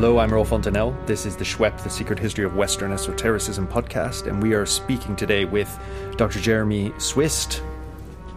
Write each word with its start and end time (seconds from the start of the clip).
Hello, 0.00 0.18
I'm 0.20 0.32
Earl 0.32 0.44
Fontenelle. 0.44 0.96
This 1.06 1.26
is 1.26 1.34
the 1.34 1.44
SHWEP, 1.44 1.82
the 1.82 1.90
Secret 1.90 2.20
History 2.20 2.44
of 2.44 2.54
Western 2.54 2.92
Esotericism 2.92 3.66
podcast, 3.66 4.28
and 4.28 4.40
we 4.40 4.54
are 4.54 4.64
speaking 4.64 5.16
today 5.16 5.44
with 5.44 5.76
Dr. 6.16 6.38
Jeremy 6.38 6.92
Swist 6.98 7.64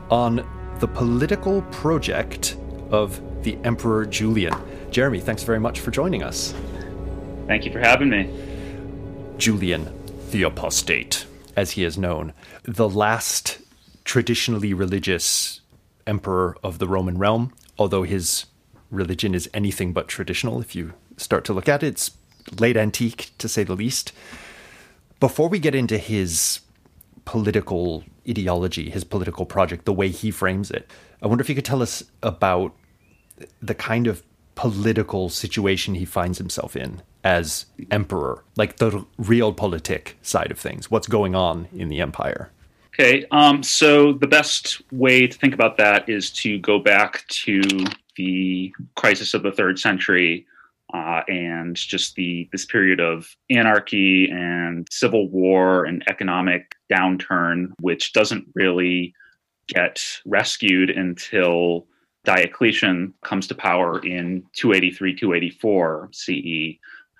on 0.10 0.44
the 0.80 0.88
political 0.88 1.62
project 1.70 2.58
of 2.90 3.22
the 3.44 3.60
Emperor 3.64 4.08
Julian. 4.08 4.56
Jeremy, 4.90 5.20
thanks 5.20 5.44
very 5.44 5.60
much 5.60 5.82
for 5.82 5.92
joining 5.92 6.24
us. 6.24 6.56
Thank 7.46 7.64
you 7.64 7.72
for 7.72 7.78
having 7.78 8.10
me. 8.10 8.28
Julian, 9.38 9.88
the 10.32 10.42
Apostate, 10.42 11.28
as 11.56 11.70
he 11.70 11.84
is 11.84 11.96
known, 11.96 12.34
the 12.64 12.90
last 12.90 13.60
traditionally 14.04 14.74
religious 14.74 15.62
emperor 16.08 16.58
of 16.64 16.80
the 16.80 16.88
Roman 16.88 17.20
realm, 17.20 17.54
although 17.78 18.02
his 18.02 18.48
religion 18.90 19.36
is 19.36 19.48
anything 19.54 19.94
but 19.94 20.08
traditional 20.08 20.60
if 20.60 20.76
you 20.76 20.94
start 21.24 21.46
to 21.46 21.54
look 21.54 21.70
at. 21.70 21.84
It's 21.84 22.12
late 22.60 22.78
antique, 22.78 23.32
to 23.38 23.48
say 23.48 23.64
the 23.64 23.76
least. 23.76 24.12
Before 25.20 25.48
we 25.48 25.60
get 25.60 25.76
into 25.76 25.98
his 25.98 26.62
political 27.26 28.04
ideology, 28.28 28.90
his 28.90 29.04
political 29.04 29.46
project, 29.46 29.86
the 29.86 29.94
way 29.94 30.10
he 30.10 30.32
frames 30.32 30.72
it, 30.72 30.90
I 31.22 31.28
wonder 31.28 31.42
if 31.42 31.50
you 31.50 31.56
could 31.56 31.66
tell 31.66 31.82
us 31.82 32.04
about 32.24 32.76
the 33.62 33.76
kind 33.76 34.08
of 34.08 34.24
political 34.56 35.30
situation 35.30 35.96
he 35.96 36.06
finds 36.06 36.38
himself 36.38 36.76
in 36.76 37.02
as 37.24 37.66
emperor, 37.92 38.44
like 38.56 38.78
the 38.78 39.06
realpolitik 39.20 40.14
side 40.22 40.52
of 40.52 40.60
things. 40.60 40.90
What's 40.90 41.08
going 41.08 41.36
on 41.36 41.68
in 41.74 41.90
the 41.90 42.02
empire? 42.02 42.52
Okay, 42.94 43.26
um, 43.32 43.64
so 43.64 44.14
the 44.14 44.28
best 44.28 44.82
way 44.92 45.28
to 45.28 45.38
think 45.38 45.54
about 45.54 45.78
that 45.78 46.10
is 46.10 46.30
to 46.32 46.60
go 46.60 46.80
back 46.80 47.26
to 47.30 47.62
the 48.16 48.74
crisis 48.96 49.34
of 49.34 49.44
the 49.44 49.52
third 49.52 49.80
century 49.80 50.46
uh, 50.94 51.22
and 51.28 51.76
just 51.76 52.16
the 52.16 52.50
this 52.52 52.66
period 52.66 53.00
of 53.00 53.28
anarchy 53.50 54.30
and 54.30 54.88
civil 54.92 55.30
war 55.30 55.86
and 55.86 56.04
economic 56.10 56.76
downturn, 56.92 57.68
which 57.80 58.14
doesn't 58.14 58.46
really 58.56 59.14
get 59.68 60.02
rescued 60.26 60.90
until 60.90 61.88
Diocletian 62.24 63.14
comes 63.24 63.48
to 63.48 63.56
power 63.56 64.00
in 64.06 64.44
283 64.54 65.16
284 65.16 66.10
CE. 66.12 66.78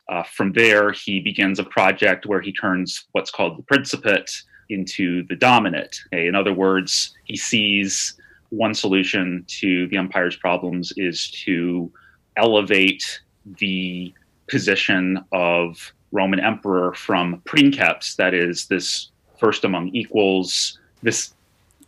Uh, 0.10 0.24
from 0.24 0.52
there, 0.52 0.92
he 0.92 1.22
begins 1.22 1.58
a 1.58 1.64
project 1.64 2.26
where 2.26 2.42
he 2.42 2.52
turns 2.52 3.06
what's 3.14 3.32
called 3.32 3.58
the 3.58 3.64
Principate 3.64 4.44
into 4.70 5.24
the 5.28 5.36
Dominate. 5.36 6.02
Okay? 6.14 6.28
In 6.28 6.36
other 6.36 6.54
words, 6.54 7.16
he 7.24 7.38
sees 7.38 8.16
one 8.50 8.74
solution 8.74 9.46
to 9.48 9.88
the 9.88 9.98
empire's 9.98 10.36
problems 10.36 10.92
is 10.98 11.32
to 11.46 11.92
elevate 12.36 13.22
the 13.46 14.14
position 14.50 15.24
of 15.32 15.94
Roman 16.12 16.40
emperor 16.40 16.94
from 16.94 17.42
princeps, 17.46 18.16
that 18.16 18.34
is, 18.34 18.68
this 18.68 19.12
first 19.40 19.64
among 19.64 19.90
equals, 19.90 20.80
this 21.02 21.34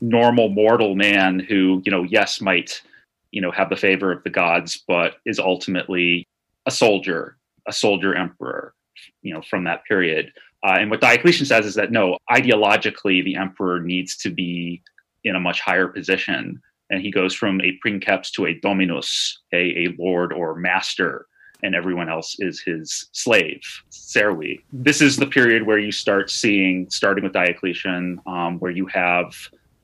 normal 0.01 0.49
mortal 0.49 0.95
man 0.95 1.39
who, 1.39 1.81
you 1.85 1.91
know, 1.91 2.03
yes, 2.03 2.41
might, 2.41 2.81
you 3.31 3.41
know, 3.41 3.51
have 3.51 3.69
the 3.69 3.75
favor 3.75 4.11
of 4.11 4.23
the 4.23 4.29
gods, 4.29 4.83
but 4.87 5.15
is 5.25 5.39
ultimately 5.39 6.25
a 6.65 6.71
soldier, 6.71 7.37
a 7.67 7.73
soldier 7.73 8.15
emperor, 8.15 8.73
you 9.21 9.33
know, 9.33 9.41
from 9.41 9.65
that 9.65 9.83
period. 9.85 10.31
Uh, 10.65 10.77
and 10.79 10.89
what 10.89 11.01
Diocletian 11.01 11.45
says 11.45 11.65
is 11.65 11.75
that 11.75 11.91
no, 11.91 12.17
ideologically, 12.31 13.23
the 13.23 13.35
emperor 13.35 13.81
needs 13.81 14.15
to 14.17 14.29
be 14.29 14.81
in 15.23 15.35
a 15.35 15.39
much 15.39 15.59
higher 15.59 15.87
position. 15.87 16.61
And 16.89 17.01
he 17.01 17.11
goes 17.11 17.33
from 17.33 17.59
a 17.61 17.77
princeps 17.81 18.31
to 18.31 18.45
a 18.45 18.53
dominus, 18.59 19.39
a, 19.53 19.85
a 19.85 19.95
lord 19.99 20.31
or 20.31 20.55
master, 20.55 21.27
and 21.63 21.73
everyone 21.73 22.09
else 22.09 22.35
is 22.39 22.61
his 22.61 23.07
slave, 23.13 23.61
servi. 23.89 24.63
This 24.71 25.01
is 25.01 25.15
the 25.15 25.25
period 25.25 25.63
where 25.63 25.79
you 25.79 25.91
start 25.91 26.29
seeing, 26.29 26.89
starting 26.89 27.23
with 27.23 27.33
Diocletian, 27.33 28.19
um, 28.27 28.59
where 28.59 28.71
you 28.71 28.85
have 28.87 29.33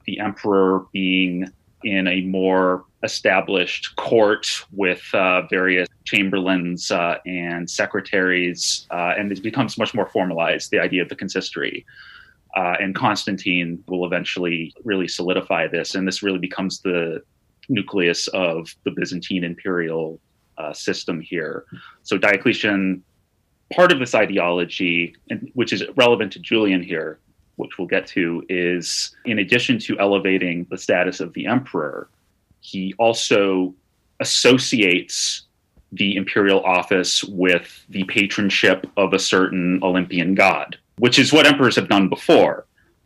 the 0.05 0.19
emperor 0.19 0.85
being 0.91 1.47
in 1.83 2.07
a 2.07 2.21
more 2.21 2.83
established 3.03 3.95
court 3.95 4.45
with 4.73 5.03
uh, 5.13 5.43
various 5.49 5.87
chamberlains 6.03 6.91
uh, 6.91 7.17
and 7.25 7.69
secretaries, 7.69 8.85
uh, 8.91 9.13
and 9.17 9.31
it 9.31 9.41
becomes 9.41 9.77
much 9.77 9.93
more 9.93 10.07
formalized, 10.07 10.71
the 10.71 10.79
idea 10.79 11.01
of 11.01 11.07
the 11.07 11.15
consistory. 11.15 11.85
Uh, 12.57 12.75
and 12.81 12.95
Constantine 12.95 13.81
will 13.87 14.05
eventually 14.05 14.73
really 14.83 15.07
solidify 15.07 15.67
this, 15.67 15.95
and 15.95 16.05
this 16.05 16.21
really 16.21 16.39
becomes 16.39 16.81
the 16.81 17.21
nucleus 17.69 18.27
of 18.29 18.75
the 18.83 18.91
Byzantine 18.91 19.43
imperial 19.43 20.19
uh, 20.59 20.73
system 20.73 21.19
here. 21.19 21.65
So 22.03 22.17
Diocletian, 22.17 23.03
part 23.73 23.91
of 23.91 23.99
this 23.99 24.13
ideology, 24.13 25.15
and, 25.29 25.49
which 25.53 25.73
is 25.73 25.83
relevant 25.95 26.33
to 26.33 26.39
Julian 26.39 26.83
here, 26.83 27.19
which 27.55 27.77
we'll 27.77 27.87
get 27.87 28.07
to, 28.07 28.43
is 28.49 29.15
in 29.25 29.39
addition 29.39 29.79
to 29.79 29.99
elevating 29.99 30.65
the 30.69 30.77
status 30.77 31.19
of 31.19 31.33
the 31.33 31.47
emperor, 31.47 32.09
he 32.59 32.93
also 32.99 33.73
associates 34.19 35.43
the 35.91 36.15
imperial 36.15 36.63
office 36.63 37.23
with 37.23 37.83
the 37.89 38.03
patronship 38.03 38.87
of 38.95 39.13
a 39.13 39.19
certain 39.19 39.79
Olympian 39.81 40.35
god 40.35 40.77
which 40.99 41.17
is 41.17 41.33
what 41.33 41.47
emperors 41.47 41.75
have 41.75 41.89
done 41.89 42.07
before. 42.07 42.65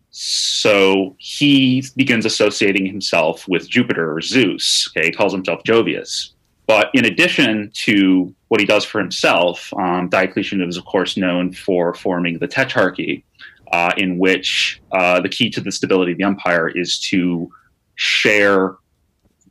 So 0.10 1.16
he 1.18 1.84
begins 1.96 2.26
associating 2.26 2.86
himself 2.86 3.48
with 3.48 3.70
Jupiter 3.70 4.14
or 4.14 4.22
Zeus. 4.22 4.90
Okay, 4.90 5.08
he 5.08 5.12
calls 5.12 5.34
himself 5.34 5.64
Jovius. 5.64 6.33
But 6.66 6.90
in 6.94 7.06
addition 7.06 7.72
to 7.86 8.34
what 8.48 8.60
he 8.60 8.66
does 8.66 8.86
for 8.86 9.00
himself, 9.00 9.74
um, 9.74 10.10
Diocletian 10.10 10.62
is, 10.62 10.78
of 10.78 10.86
course, 10.86 11.18
known 11.18 11.52
for 11.52 11.94
forming 11.94 12.40
the 12.40 12.48
Tetrarchy, 12.48 13.24
uh, 13.72 13.92
in 13.98 14.18
which 14.18 14.82
uh, 14.92 15.20
the 15.20 15.30
key 15.30 15.50
to 15.50 15.62
the 15.62 15.72
stability 15.72 16.14
of 16.14 16.18
the 16.18 16.24
empire 16.24 16.70
is 16.70 17.00
to 17.00 17.50
share 17.96 18.76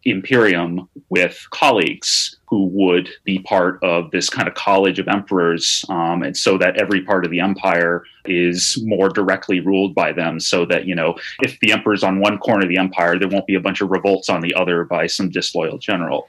imperium 0.04 0.88
with 1.10 1.46
colleagues 1.50 2.36
who 2.48 2.66
would 2.66 3.08
be 3.24 3.38
part 3.40 3.82
of 3.82 4.10
this 4.10 4.28
kind 4.28 4.48
of 4.48 4.54
college 4.54 4.98
of 4.98 5.08
emperors, 5.08 5.84
um, 5.88 6.22
and 6.22 6.36
so 6.36 6.58
that 6.58 6.80
every 6.80 7.02
part 7.02 7.24
of 7.24 7.30
the 7.30 7.40
empire 7.40 8.04
is 8.26 8.78
more 8.82 9.08
directly 9.08 9.60
ruled 9.60 9.94
by 9.94 10.12
them. 10.12 10.40
So 10.40 10.66
that 10.66 10.86
you 10.86 10.94
know, 10.94 11.16
if 11.40 11.58
the 11.60 11.72
emperor's 11.72 12.02
on 12.02 12.20
one 12.20 12.38
corner 12.38 12.64
of 12.64 12.68
the 12.68 12.78
empire, 12.78 13.18
there 13.18 13.28
won't 13.28 13.46
be 13.46 13.54
a 13.54 13.60
bunch 13.60 13.80
of 13.80 13.90
revolts 13.90 14.28
on 14.28 14.40
the 14.40 14.54
other 14.54 14.84
by 14.84 15.06
some 15.06 15.30
disloyal 15.30 15.78
general. 15.78 16.28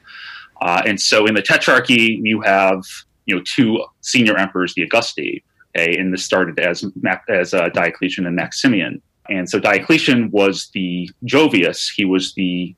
Uh, 0.64 0.82
and 0.86 1.00
so, 1.00 1.26
in 1.26 1.36
the 1.36 1.42
Tetrarchy, 1.42 2.20
you 2.22 2.40
have 2.42 2.84
you 3.26 3.36
know 3.36 3.42
two 3.46 3.84
senior 4.00 4.38
emperors, 4.38 4.74
the 4.74 4.84
Augusti, 4.84 5.44
okay, 5.76 5.98
and 5.98 6.14
this 6.14 6.24
started 6.24 6.58
as 6.58 6.86
as 7.28 7.54
uh, 7.54 7.68
Diocletian 7.70 8.26
and 8.26 8.36
Maximian. 8.36 9.02
And 9.30 9.50
so 9.50 9.60
Diocletian 9.60 10.32
was 10.32 10.70
the 10.74 11.10
Jovius. 11.26 11.90
He 11.94 12.06
was 12.06 12.34
the 12.36 12.76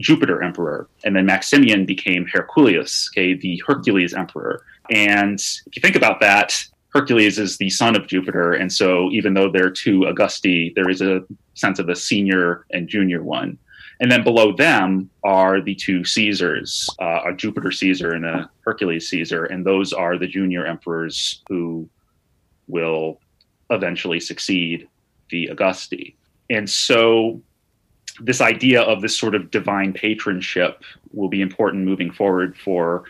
Jupiter 0.00 0.42
emperor, 0.42 0.88
and 1.04 1.14
then 1.14 1.26
Maximian 1.26 1.86
became 1.86 2.26
Herculius, 2.26 3.08
okay, 3.12 3.34
the 3.34 3.62
Hercules 3.66 4.14
emperor. 4.14 4.64
And 4.90 5.38
if 5.38 5.76
you 5.76 5.82
think 5.82 5.96
about 5.96 6.18
that, 6.20 6.64
Hercules 6.90 7.38
is 7.38 7.56
the 7.56 7.70
son 7.70 7.94
of 7.94 8.08
Jupiter, 8.08 8.52
and 8.52 8.72
so 8.72 9.10
even 9.12 9.34
though 9.34 9.48
there 9.48 9.66
are 9.66 9.70
two 9.70 10.06
Augusti, 10.06 10.72
there 10.74 10.90
is 10.90 11.02
a 11.02 11.22
sense 11.54 11.78
of 11.78 11.88
a 11.88 11.94
senior 11.94 12.64
and 12.72 12.88
junior 12.88 13.22
one. 13.22 13.58
And 14.00 14.10
then 14.10 14.22
below 14.22 14.52
them 14.52 15.10
are 15.24 15.60
the 15.60 15.74
two 15.74 16.04
Caesars, 16.04 16.88
uh, 17.00 17.22
a 17.26 17.34
Jupiter 17.34 17.72
Caesar 17.72 18.12
and 18.12 18.24
a 18.24 18.48
Hercules 18.60 19.08
Caesar, 19.08 19.46
and 19.46 19.66
those 19.66 19.92
are 19.92 20.16
the 20.16 20.26
junior 20.26 20.64
emperors 20.64 21.42
who 21.48 21.88
will 22.68 23.20
eventually 23.70 24.20
succeed 24.20 24.88
the 25.30 25.48
Augusti. 25.48 26.16
And 26.48 26.68
so 26.68 27.42
this 28.20 28.40
idea 28.40 28.82
of 28.82 29.02
this 29.02 29.16
sort 29.16 29.34
of 29.34 29.50
divine 29.50 29.92
patronship 29.92 30.82
will 31.12 31.28
be 31.28 31.40
important 31.40 31.84
moving 31.84 32.10
forward 32.10 32.56
for 32.56 33.04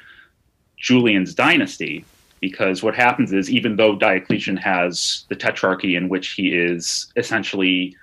Julian's 0.76 1.34
dynasty 1.34 2.04
because 2.40 2.82
what 2.82 2.94
happens 2.94 3.32
is 3.32 3.50
even 3.50 3.76
though 3.76 3.96
Diocletian 3.96 4.56
has 4.56 5.24
the 5.28 5.34
tetrarchy 5.34 5.96
in 5.96 6.08
which 6.08 6.30
he 6.30 6.54
is 6.54 7.12
essentially 7.16 7.96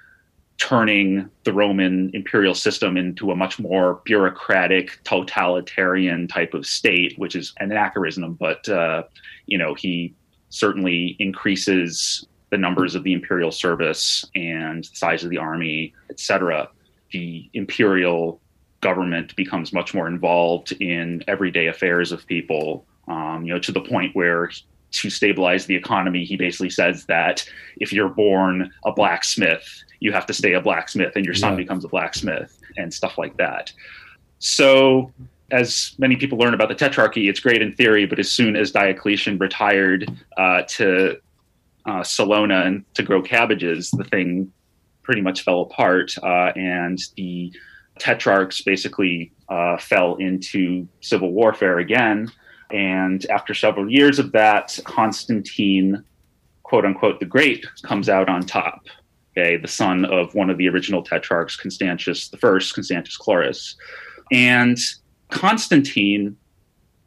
turning 0.57 1.29
the 1.43 1.53
Roman 1.53 2.11
imperial 2.13 2.55
system 2.55 2.97
into 2.97 3.31
a 3.31 3.35
much 3.35 3.59
more 3.59 4.01
bureaucratic, 4.05 4.99
totalitarian 5.03 6.27
type 6.27 6.53
of 6.53 6.65
state, 6.65 7.17
which 7.17 7.35
is 7.35 7.53
an 7.59 7.71
anachronism, 7.71 8.33
but 8.33 8.67
uh, 8.69 9.03
you 9.45 9.57
know 9.57 9.73
he 9.73 10.13
certainly 10.49 11.15
increases 11.19 12.25
the 12.51 12.57
numbers 12.57 12.95
of 12.95 13.03
the 13.03 13.11
imperial 13.11 13.51
service 13.51 14.23
and 14.35 14.85
the 14.85 14.95
size 14.95 15.23
of 15.23 15.29
the 15.29 15.37
army, 15.37 15.93
etc 16.09 16.69
the 17.15 17.49
imperial 17.53 18.41
government 18.81 19.35
becomes 19.37 19.71
much 19.71 19.93
more 19.93 20.07
involved 20.07 20.73
in 20.73 21.23
everyday 21.27 21.67
affairs 21.67 22.11
of 22.11 22.27
people. 22.27 22.85
Um, 23.07 23.45
you 23.45 23.53
know, 23.53 23.59
to 23.59 23.71
the 23.71 23.81
point 23.81 24.15
where 24.15 24.51
to 24.91 25.09
stabilize 25.09 25.65
the 25.65 25.75
economy, 25.75 26.23
he 26.23 26.37
basically 26.37 26.69
says 26.69 27.05
that 27.05 27.47
if 27.77 27.91
you're 27.91 28.09
born 28.09 28.71
a 28.85 28.91
blacksmith, 28.91 29.83
you 29.99 30.11
have 30.11 30.25
to 30.27 30.33
stay 30.33 30.53
a 30.53 30.61
blacksmith, 30.61 31.15
and 31.15 31.25
your 31.25 31.33
son 31.33 31.53
yeah. 31.53 31.57
becomes 31.57 31.83
a 31.83 31.87
blacksmith, 31.87 32.59
and 32.77 32.93
stuff 32.93 33.17
like 33.17 33.37
that. 33.37 33.71
So 34.39 35.11
as 35.51 35.95
many 35.97 36.15
people 36.15 36.37
learn 36.37 36.53
about 36.53 36.69
the 36.69 36.75
Tetrarchy, 36.75 37.29
it's 37.29 37.39
great 37.39 37.61
in 37.61 37.73
theory, 37.73 38.05
but 38.05 38.19
as 38.19 38.31
soon 38.31 38.55
as 38.55 38.71
Diocletian 38.71 39.37
retired 39.37 40.09
uh, 40.37 40.63
to 40.69 41.17
uh, 41.85 42.03
Salona 42.03 42.61
and 42.61 42.83
to 42.95 43.03
grow 43.03 43.21
cabbages, 43.21 43.91
the 43.91 44.03
thing 44.03 44.51
pretty 45.03 45.21
much 45.21 45.43
fell 45.43 45.61
apart, 45.61 46.15
uh, 46.23 46.51
and 46.55 46.99
the 47.15 47.53
tetrarchs 47.99 48.61
basically 48.61 49.31
uh, 49.49 49.77
fell 49.77 50.15
into 50.15 50.87
civil 51.01 51.31
warfare 51.31 51.77
again. 51.79 52.31
And 52.71 53.25
after 53.29 53.53
several 53.53 53.89
years 53.89 54.19
of 54.19 54.31
that, 54.31 54.77
Constantine, 54.83 56.03
quote 56.63 56.85
unquote, 56.85 57.19
the 57.19 57.25
Great, 57.25 57.65
comes 57.83 58.09
out 58.09 58.29
on 58.29 58.41
top. 58.41 58.87
Okay, 59.37 59.57
the 59.57 59.67
son 59.67 60.05
of 60.05 60.33
one 60.33 60.49
of 60.49 60.57
the 60.57 60.69
original 60.69 61.03
tetrarchs, 61.03 61.57
Constantius 61.57 62.31
I, 62.33 62.37
Constantius 62.39 63.17
Chlorus. 63.17 63.75
And 64.31 64.77
Constantine 65.29 66.37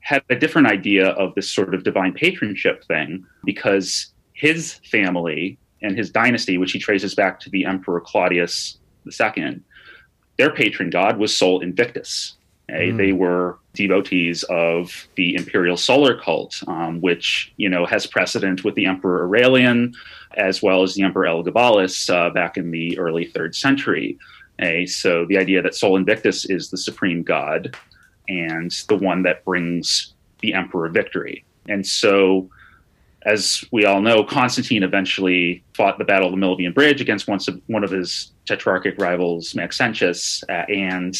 had 0.01 0.23
a 0.31 0.37
different 0.37 0.69
idea 0.69 1.09
of 1.11 1.35
this 1.35 1.51
sort 1.51 1.75
of 1.75 1.85
divine 1.85 2.13
patronship 2.15 2.85
thing 2.87 3.25
because 3.45 4.13
his 4.33 4.75
family 4.91 5.59
and 5.83 5.97
his 5.97 6.11
dynasty, 6.11 6.59
which 6.59 6.73
he 6.73 6.79
traces 6.79 7.15
back 7.15 7.41
to 7.41 7.51
the 7.51 7.65
Emperor 7.65 8.01
Claudius 8.01 8.79
II, 9.07 9.61
their 10.39 10.51
patron 10.51 10.91
god 10.91 11.19
was 11.19 11.37
Sol 11.37 11.61
Invictus. 11.61 12.38
Mm. 12.71 12.97
They 12.99 13.13
were 13.13 13.59
devotees 13.73 14.43
of 14.45 15.09
the 15.17 15.37
imperial 15.37 15.77
solar 15.77 16.19
cult, 16.19 16.63
um, 16.67 17.01
which 17.01 17.53
you 17.57 17.69
know 17.69 17.87
has 17.87 18.07
precedent 18.07 18.65
with 18.65 18.75
the 18.75 18.87
Emperor 18.87 19.27
Aurelian, 19.27 19.95
as 20.37 20.63
well 20.63 20.83
as 20.83 20.95
the 20.95 21.03
Emperor 21.03 21.27
Elagabalus 21.27 22.13
uh, 22.13 22.31
back 22.31 22.57
in 22.57 22.71
the 22.71 22.99
early 22.99 23.27
third 23.27 23.55
century. 23.55 24.19
Okay? 24.61 24.87
So 24.87 25.25
the 25.27 25.39
idea 25.39 25.63
that 25.63 25.75
Sol 25.75 25.97
Invictus 25.97 26.45
is 26.45 26.71
the 26.71 26.77
supreme 26.77 27.23
god 27.23 27.77
and 28.29 28.71
the 28.89 28.97
one 28.97 29.23
that 29.23 29.45
brings 29.45 30.15
the 30.41 30.53
emperor 30.53 30.89
victory. 30.89 31.45
And 31.69 31.87
so 31.87 32.51
as 33.23 33.65
we 33.73 33.85
all 33.85 34.01
know, 34.01 34.23
Constantine 34.23 34.83
eventually 34.83 35.63
fought 35.75 35.99
the 35.99 36.05
Battle 36.05 36.29
of 36.29 36.33
the 36.33 36.39
Milvian 36.39 36.75
Bridge 36.75 37.01
against 37.01 37.27
one 37.27 37.41
of, 37.49 37.61
one 37.67 37.85
of 37.85 37.91
his 37.91 38.33
tetrarchic 38.47 38.97
rivals, 38.99 39.55
Maxentius, 39.55 40.43
uh, 40.49 40.65
and 40.69 41.17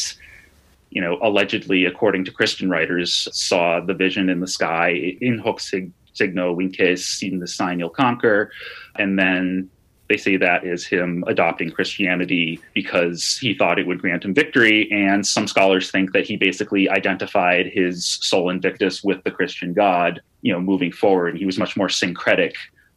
you 0.89 1.01
know, 1.01 1.17
allegedly, 1.21 1.85
according 1.85 2.25
to 2.25 2.31
Christian 2.31 2.69
writers, 2.69 3.27
saw 3.31 3.79
the 3.79 3.93
vision 3.93 4.29
in 4.29 4.39
the 4.39 4.47
sky 4.47 5.17
in 5.21 5.39
hoc 5.39 5.59
signo 5.59 6.55
vinces, 6.55 7.19
in 7.21 7.39
the 7.39 7.47
sign 7.47 7.79
you'll 7.79 7.89
conquer, 7.89 8.51
and 8.97 9.17
then 9.17 9.69
they 10.09 10.17
say 10.17 10.37
that 10.37 10.65
is 10.65 10.85
him 10.85 11.23
adopting 11.27 11.69
Christianity 11.69 12.59
because 12.73 13.37
he 13.39 13.53
thought 13.53 13.77
it 13.77 13.85
would 13.85 14.01
grant 14.01 14.25
him 14.25 14.33
victory. 14.33 14.91
And 14.91 15.25
some 15.25 15.47
scholars 15.47 15.91
think 15.91 16.13
that 16.13 16.25
he 16.25 16.35
basically 16.35 16.89
identified 16.89 17.67
his 17.67 18.17
Sol 18.21 18.49
Invictus 18.49 19.03
with 19.03 19.23
the 19.23 19.29
Christian 19.29 19.71
God, 19.71 20.19
you 20.41 20.51
know, 20.51 20.59
moving 20.59 20.91
forward. 20.91 21.37
He 21.37 21.45
was 21.45 21.59
much 21.59 21.77
more 21.77 21.89
syncretic 21.89 22.55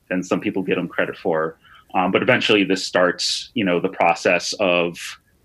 than 0.09 0.23
some 0.23 0.41
people 0.41 0.63
give 0.63 0.79
him 0.79 0.89
credit 0.89 1.17
for. 1.19 1.59
Um, 1.95 2.13
but 2.13 2.23
eventually, 2.23 2.65
this 2.65 2.83
starts, 2.83 3.51
you 3.53 3.65
know, 3.65 3.79
the 3.79 3.91
process 3.91 4.55
of 4.55 4.97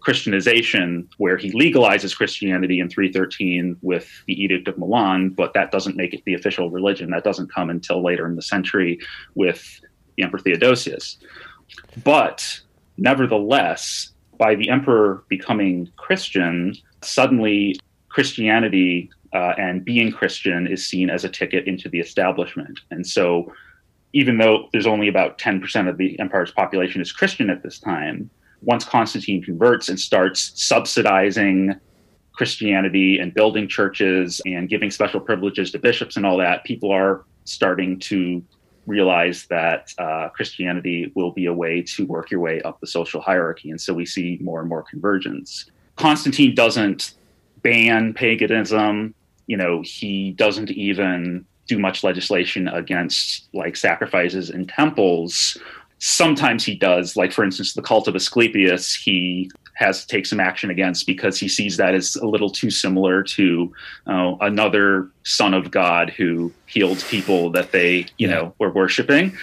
Christianization, 0.07 1.06
where 1.18 1.36
he 1.36 1.51
legalizes 1.51 2.15
Christianity 2.15 2.80
in 2.80 2.88
313 2.88 3.75
with 3.81 4.09
the 4.25 4.42
Edict 4.42 4.65
of 4.69 4.77
Milan, 4.77 5.27
but 5.27 5.54
that 5.54 5.69
doesn't 5.69 5.98
make 5.98 6.13
it 6.13 6.24
the 6.25 6.33
official 6.33 6.69
religion. 6.69 7.09
That 7.09 7.25
doesn't 7.25 7.54
come 7.54 7.69
until 7.69 8.01
later 8.01 8.25
in 8.25 8.38
the 8.38 8.42
century 8.42 9.00
with 9.36 9.81
the 10.15 10.24
Emperor 10.24 10.39
Theodosius. 10.39 11.18
But 12.06 12.62
nevertheless, 12.95 14.12
by 14.38 14.56
the 14.56 14.69
emperor 14.69 15.25
becoming 15.27 15.92
Christian, 15.98 16.74
suddenly 17.01 17.77
Christianity 18.07 19.09
uh, 19.33 19.56
and 19.57 19.83
being 19.83 20.13
Christian 20.13 20.68
is 20.68 20.88
seen 20.88 21.09
as 21.09 21.25
a 21.25 21.30
ticket 21.30 21.68
into 21.68 21.89
the 21.89 22.00
establishment. 22.00 22.80
And 22.92 23.06
so, 23.06 23.51
even 24.13 24.38
though 24.38 24.69
there's 24.71 24.88
only 24.88 25.09
about 25.09 25.38
10% 25.38 25.89
of 25.89 25.98
the 25.98 26.18
empire's 26.18 26.51
population 26.51 27.01
is 27.01 27.12
Christian 27.12 27.50
at 27.50 27.62
this 27.62 27.77
time, 27.77 28.30
once 28.62 28.83
Constantine 28.83 29.44
converts 29.44 29.89
and 29.89 30.00
starts 30.00 30.51
subsidizing 30.56 31.75
Christianity 32.33 33.19
and 33.19 33.33
building 33.33 33.68
churches 33.68 34.42
and 34.45 34.69
giving 34.69 34.92
special 34.92 35.19
privileges 35.19 35.71
to 35.71 35.80
bishops 35.80 36.18
and 36.18 36.25
all 36.25 36.38
that, 36.38 36.63
people 36.63 36.92
are 36.92 37.25
starting 37.45 38.00
to 38.00 38.44
realize 38.86 39.45
that 39.48 39.94
uh, 39.98 40.30
Christianity 40.30 41.12
will 41.15 41.31
be 41.31 41.45
a 41.45 41.54
way 41.54 41.81
to 41.81 42.06
work 42.06 42.31
your 42.31 42.39
way 42.39 42.62
up 42.62 42.80
the 42.80 42.88
social 42.88 43.21
hierarchy. 43.21 43.69
And 43.69 43.80
so 43.80 43.94
we 43.94 44.06
see 44.06 44.38
more 44.42 44.59
and 44.62 44.69
more 44.69 44.83
convergence. 44.83 45.69
Constantine 45.98 46.56
doesn't 46.56 47.13
ban 47.63 48.13
paganism. 48.13 49.13
You 49.48 49.57
know, 49.57 49.81
he 49.83 50.31
doesn't 50.31 50.71
even 50.71 51.45
do 51.68 51.77
much 51.77 52.04
legislation 52.04 52.68
against 52.68 53.50
like 53.54 53.75
sacrifices 53.75 54.50
in 54.50 54.68
temples. 54.68 55.57
Sometimes 55.99 56.63
he 56.63 56.75
does, 56.75 57.15
like 57.15 57.31
for 57.31 57.44
instance, 57.44 57.73
the 57.73 57.81
cult 57.81 58.07
of 58.07 58.15
Asclepius. 58.15 58.94
He 58.94 59.49
has 59.75 60.01
to 60.01 60.07
take 60.07 60.25
some 60.25 60.39
action 60.39 60.69
against 60.69 61.05
because 61.05 61.39
he 61.39 61.47
sees 61.47 61.77
that 61.77 61.94
as 61.94 62.15
a 62.15 62.25
little 62.25 62.49
too 62.49 62.69
similar 62.69 63.23
to 63.23 63.71
uh, 64.07 64.35
another 64.41 65.09
son 65.23 65.53
of 65.53 65.69
God 65.71 66.09
who 66.09 66.51
healed 66.65 67.03
people 67.09 67.51
that 67.51 67.71
they, 67.71 68.07
you 68.17 68.27
yeah. 68.27 68.35
know, 68.35 68.55
were 68.59 68.71
worshiping. 68.71 69.38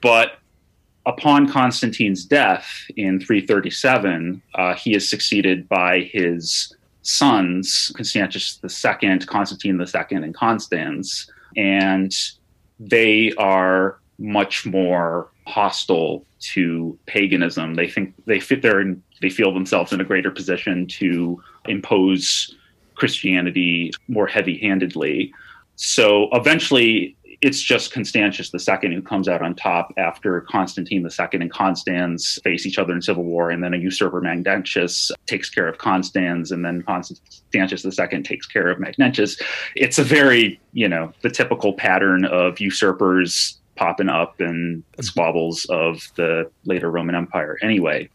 But 0.00 0.38
upon 1.06 1.48
Constantine's 1.48 2.24
death 2.24 2.66
in 2.96 3.20
337, 3.20 4.42
uh, 4.54 4.74
he 4.74 4.94
is 4.94 5.08
succeeded 5.08 5.68
by 5.68 6.00
his 6.00 6.74
sons, 7.02 7.92
Constantius 7.94 8.58
II, 8.62 9.18
Constantine 9.26 9.78
II, 9.78 10.16
and 10.16 10.34
Constans, 10.34 11.30
and 11.56 12.12
they 12.80 13.32
are 13.36 13.98
much 14.18 14.64
more 14.64 15.28
hostile 15.46 16.24
to 16.40 16.98
paganism. 17.06 17.74
They 17.74 17.88
think 17.88 18.14
they 18.26 18.40
fit 18.40 18.62
there 18.62 18.80
and 18.80 19.02
they 19.20 19.30
feel 19.30 19.52
themselves 19.52 19.92
in 19.92 20.00
a 20.00 20.04
greater 20.04 20.30
position 20.30 20.86
to 20.86 21.42
impose 21.66 22.54
Christianity 22.94 23.92
more 24.08 24.26
heavy 24.26 24.58
handedly. 24.58 25.32
So 25.76 26.28
eventually, 26.32 27.16
it's 27.40 27.60
just 27.60 27.92
Constantius 27.92 28.50
II 28.54 28.94
who 28.94 29.02
comes 29.02 29.28
out 29.28 29.42
on 29.42 29.54
top 29.54 29.92
after 29.98 30.40
Constantine 30.42 31.02
II 31.04 31.40
and 31.40 31.50
Constans 31.50 32.38
face 32.42 32.64
each 32.64 32.78
other 32.78 32.94
in 32.94 33.02
civil 33.02 33.24
war, 33.24 33.50
and 33.50 33.62
then 33.62 33.74
a 33.74 33.76
usurper 33.76 34.20
Magnentius 34.20 35.10
takes 35.26 35.50
care 35.50 35.68
of 35.68 35.78
Constans, 35.78 36.52
and 36.52 36.64
then 36.64 36.82
Constantius 36.82 37.84
II 37.84 38.22
takes 38.22 38.46
care 38.46 38.68
of 38.68 38.78
Magnentius. 38.78 39.40
It's 39.74 39.98
a 39.98 40.04
very, 40.04 40.60
you 40.72 40.88
know, 40.88 41.12
the 41.22 41.28
typical 41.28 41.74
pattern 41.74 42.24
of 42.24 42.60
usurpers 42.60 43.60
popping 43.76 44.08
up 44.08 44.40
in 44.40 44.82
squabbles 45.00 45.66
of 45.66 46.10
the 46.16 46.50
later 46.64 46.90
Roman 46.90 47.14
Empire 47.14 47.58
anyway. 47.62 48.08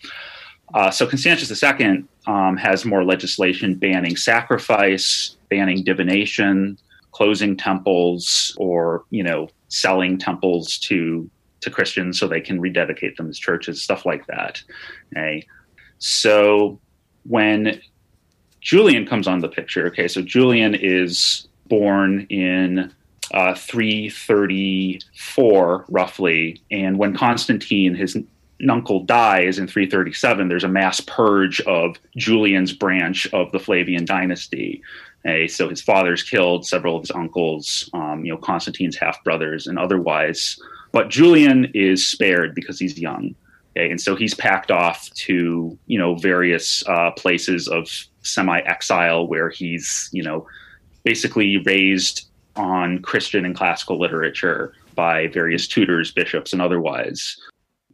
Uh, 0.73 0.91
so 0.91 1.07
Constantius 1.07 1.63
II 1.63 2.03
um, 2.27 2.57
has 2.57 2.85
more 2.85 3.03
legislation 3.03 3.75
banning 3.75 4.15
sacrifice, 4.15 5.35
banning 5.49 5.83
divination, 5.83 6.77
closing 7.11 7.57
temples, 7.57 8.55
or 8.57 9.03
you 9.09 9.23
know 9.23 9.49
selling 9.69 10.17
temples 10.17 10.77
to 10.79 11.29
to 11.61 11.69
Christians 11.69 12.19
so 12.19 12.27
they 12.27 12.41
can 12.41 12.61
rededicate 12.61 13.17
them 13.17 13.29
as 13.29 13.37
churches, 13.37 13.81
stuff 13.81 14.05
like 14.05 14.25
that. 14.27 14.61
Okay, 15.11 15.45
so 15.97 16.79
when 17.23 17.81
Julian 18.61 19.05
comes 19.05 19.27
on 19.27 19.39
the 19.39 19.49
picture, 19.49 19.87
okay, 19.87 20.07
so 20.07 20.21
Julian 20.21 20.75
is 20.75 21.47
born 21.67 22.21
in 22.29 22.93
uh, 23.33 23.55
334 23.55 25.85
roughly, 25.89 26.61
and 26.71 26.97
when 26.97 27.15
Constantine, 27.15 27.95
his 27.95 28.17
uncle 28.67 29.03
dies 29.03 29.59
in 29.59 29.67
337, 29.67 30.47
there's 30.47 30.63
a 30.63 30.67
mass 30.67 30.99
purge 31.01 31.61
of 31.61 31.97
Julian's 32.17 32.73
branch 32.73 33.31
of 33.33 33.51
the 33.51 33.59
Flavian 33.59 34.05
dynasty. 34.05 34.81
So 35.47 35.69
his 35.69 35.81
father's 35.81 36.23
killed, 36.23 36.65
several 36.65 36.95
of 36.95 37.03
his 37.03 37.11
uncles, 37.11 37.89
um, 37.93 38.25
you 38.25 38.31
know, 38.31 38.37
Constantine's 38.37 38.97
half 38.97 39.23
brothers, 39.23 39.67
and 39.67 39.77
otherwise. 39.77 40.59
But 40.91 41.09
Julian 41.09 41.71
is 41.73 42.07
spared 42.07 42.55
because 42.55 42.79
he's 42.79 42.97
young. 42.97 43.35
Okay, 43.77 43.91
and 43.91 44.01
so 44.01 44.15
he's 44.15 44.33
packed 44.33 44.71
off 44.71 45.09
to 45.11 45.77
you 45.85 45.99
know 45.99 46.15
various 46.15 46.83
uh, 46.87 47.11
places 47.11 47.67
of 47.67 47.87
semi-exile 48.23 49.27
where 49.27 49.49
he's 49.49 50.09
you 50.11 50.23
know 50.23 50.47
basically 51.03 51.57
raised 51.57 52.28
on 52.55 53.01
Christian 53.01 53.45
and 53.45 53.55
classical 53.55 53.99
literature 53.99 54.73
by 54.95 55.27
various 55.27 55.67
tutors, 55.67 56.11
bishops, 56.11 56.51
and 56.51 56.61
otherwise. 56.61 57.37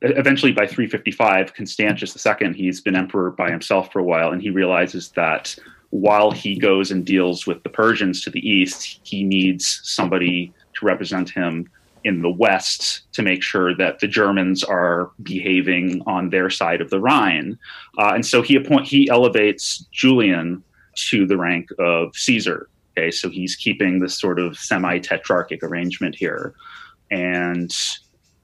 Eventually 0.01 0.51
by 0.51 0.65
355 0.65 1.53
constantius 1.53 2.25
ii 2.25 2.53
he's 2.53 2.81
been 2.81 2.95
emperor 2.95 3.31
by 3.31 3.49
himself 3.49 3.91
for 3.91 3.99
a 3.99 4.03
while 4.03 4.31
and 4.31 4.41
he 4.41 4.49
realizes 4.49 5.09
that 5.09 5.55
while 5.91 6.31
he 6.31 6.57
goes 6.57 6.91
and 6.91 7.05
deals 7.05 7.47
with 7.47 7.63
the 7.63 7.69
persians 7.69 8.21
to 8.21 8.29
the 8.29 8.45
east 8.47 8.99
he 9.03 9.23
needs 9.23 9.79
somebody 9.83 10.53
to 10.73 10.85
represent 10.85 11.29
him 11.29 11.69
in 12.03 12.21
the 12.21 12.29
west 12.29 13.11
to 13.13 13.21
make 13.23 13.41
sure 13.41 13.73
that 13.75 13.99
the 13.99 14.07
germans 14.07 14.63
are 14.63 15.11
behaving 15.23 16.01
on 16.05 16.29
their 16.29 16.49
side 16.49 16.81
of 16.81 16.89
the 16.89 16.99
rhine. 16.99 17.57
Uh, 17.97 18.11
and 18.13 18.25
so 18.25 18.41
he 18.41 18.55
appoint 18.55 18.85
he 18.85 19.09
elevates 19.09 19.85
julian 19.91 20.61
to 20.95 21.25
the 21.25 21.37
rank 21.37 21.69
of 21.79 22.15
caesar 22.15 22.67
Okay, 22.97 23.11
so 23.11 23.29
he's 23.29 23.55
keeping 23.55 23.99
this 23.99 24.17
sort 24.17 24.39
of 24.39 24.57
semi 24.57 24.99
tetrarchic 24.99 25.63
arrangement 25.63 26.15
here. 26.15 26.53
And 27.11 27.73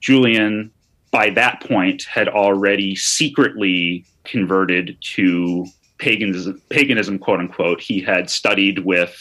Julian, 0.01 0.71
by 1.11 1.29
that 1.31 1.61
point, 1.61 2.03
had 2.03 2.27
already 2.27 2.95
secretly 2.95 4.05
converted 4.25 4.97
to 5.15 5.65
paganism, 5.99 6.61
paganism 6.69 7.17
quote 7.17 7.39
unquote. 7.39 7.79
He 7.79 8.01
had 8.01 8.29
studied 8.29 8.79
with 8.79 9.15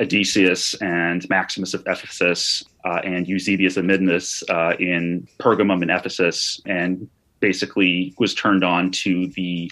Aedesius 0.00 0.80
and 0.80 1.28
Maximus 1.28 1.74
of 1.74 1.82
Ephesus 1.86 2.62
uh, 2.84 3.00
and 3.02 3.26
Eusebius 3.26 3.76
of 3.76 3.84
Myndus 3.84 4.42
uh, 4.48 4.76
in 4.78 5.26
Pergamum 5.40 5.82
and 5.82 5.90
Ephesus, 5.90 6.60
and 6.66 7.08
basically 7.40 8.14
was 8.18 8.34
turned 8.34 8.62
on 8.62 8.90
to 8.90 9.28
the 9.28 9.70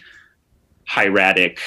hieratic, 0.86 1.60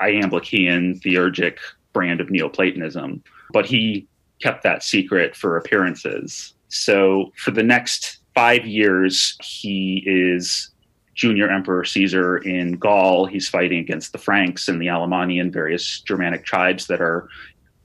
iamblichean, 0.00 1.00
theurgic 1.02 1.58
brand 1.92 2.20
of 2.20 2.30
Neoplatonism. 2.30 3.22
But 3.52 3.66
he 3.66 4.06
kept 4.40 4.62
that 4.62 4.82
secret 4.82 5.36
for 5.36 5.56
appearances. 5.56 6.54
So 6.68 7.32
for 7.36 7.50
the 7.50 7.62
next 7.62 8.18
five 8.34 8.66
years, 8.66 9.36
he 9.42 10.02
is 10.06 10.70
junior 11.14 11.50
emperor 11.50 11.84
Caesar 11.84 12.38
in 12.38 12.72
Gaul. 12.72 13.26
He's 13.26 13.48
fighting 13.48 13.78
against 13.78 14.12
the 14.12 14.18
Franks 14.18 14.68
and 14.68 14.80
the 14.80 14.86
Alemanni 14.86 15.40
and 15.40 15.52
various 15.52 16.00
Germanic 16.00 16.44
tribes 16.44 16.86
that 16.86 17.00
are, 17.00 17.28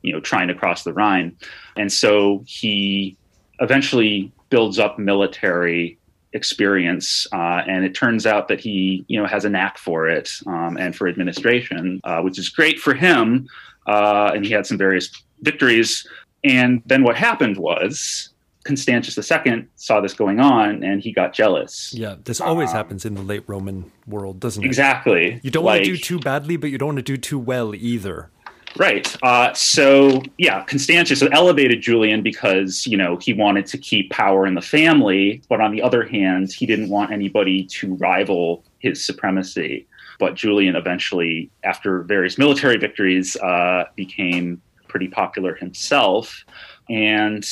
you 0.01 0.13
know, 0.13 0.21
trying 0.21 0.47
to 0.47 0.55
cross 0.55 0.83
the 0.83 0.93
Rhine. 0.93 1.35
And 1.75 1.91
so 1.91 2.43
he 2.47 3.17
eventually 3.59 4.31
builds 4.49 4.79
up 4.79 4.97
military 4.97 5.97
experience, 6.33 7.27
uh, 7.33 7.63
and 7.67 7.83
it 7.83 7.93
turns 7.93 8.25
out 8.25 8.47
that 8.47 8.59
he, 8.59 9.03
you 9.07 9.19
know, 9.19 9.27
has 9.27 9.43
a 9.45 9.49
knack 9.49 9.77
for 9.77 10.07
it 10.07 10.31
um, 10.45 10.77
and 10.77 10.95
for 10.95 11.07
administration, 11.07 11.99
uh, 12.03 12.21
which 12.21 12.39
is 12.39 12.49
great 12.49 12.79
for 12.79 12.93
him. 12.93 13.47
Uh, 13.87 14.31
and 14.35 14.45
he 14.45 14.51
had 14.51 14.65
some 14.65 14.77
various 14.77 15.09
victories. 15.41 16.07
And 16.43 16.81
then 16.85 17.03
what 17.03 17.15
happened 17.15 17.57
was 17.57 18.29
Constantius 18.67 19.17
II 19.17 19.65
saw 19.75 20.01
this 20.01 20.13
going 20.13 20.39
on 20.39 20.83
and 20.83 21.01
he 21.01 21.11
got 21.11 21.33
jealous. 21.33 21.93
Yeah, 21.93 22.15
this 22.25 22.41
always 22.41 22.69
um, 22.69 22.75
happens 22.75 23.05
in 23.05 23.15
the 23.15 23.21
late 23.21 23.43
Roman 23.47 23.91
world, 24.05 24.39
doesn't 24.39 24.63
it? 24.63 24.67
Exactly. 24.67 25.39
You 25.41 25.49
don't 25.49 25.63
like, 25.63 25.79
want 25.79 25.85
to 25.85 25.91
do 25.91 25.97
too 25.97 26.19
badly, 26.19 26.57
but 26.57 26.69
you 26.69 26.77
don't 26.77 26.87
want 26.87 26.97
to 26.97 27.01
do 27.03 27.17
too 27.17 27.39
well 27.39 27.73
either. 27.73 28.29
Right. 28.75 29.15
Uh, 29.23 29.53
so, 29.53 30.21
yeah, 30.37 30.63
Constantius 30.65 31.23
elevated 31.31 31.81
Julian 31.81 32.21
because, 32.21 32.85
you 32.85 32.97
know, 32.97 33.17
he 33.17 33.33
wanted 33.33 33.65
to 33.67 33.77
keep 33.77 34.11
power 34.11 34.45
in 34.45 34.53
the 34.53 34.61
family. 34.61 35.41
But 35.49 35.61
on 35.61 35.71
the 35.71 35.81
other 35.81 36.05
hand, 36.05 36.51
he 36.51 36.65
didn't 36.65 36.89
want 36.89 37.11
anybody 37.11 37.65
to 37.65 37.95
rival 37.95 38.63
his 38.79 39.03
supremacy. 39.03 39.87
But 40.19 40.35
Julian 40.35 40.75
eventually, 40.75 41.51
after 41.63 42.01
various 42.03 42.37
military 42.37 42.77
victories, 42.77 43.35
uh, 43.37 43.85
became 43.95 44.61
pretty 44.87 45.07
popular 45.07 45.55
himself. 45.55 46.43
And 46.89 47.47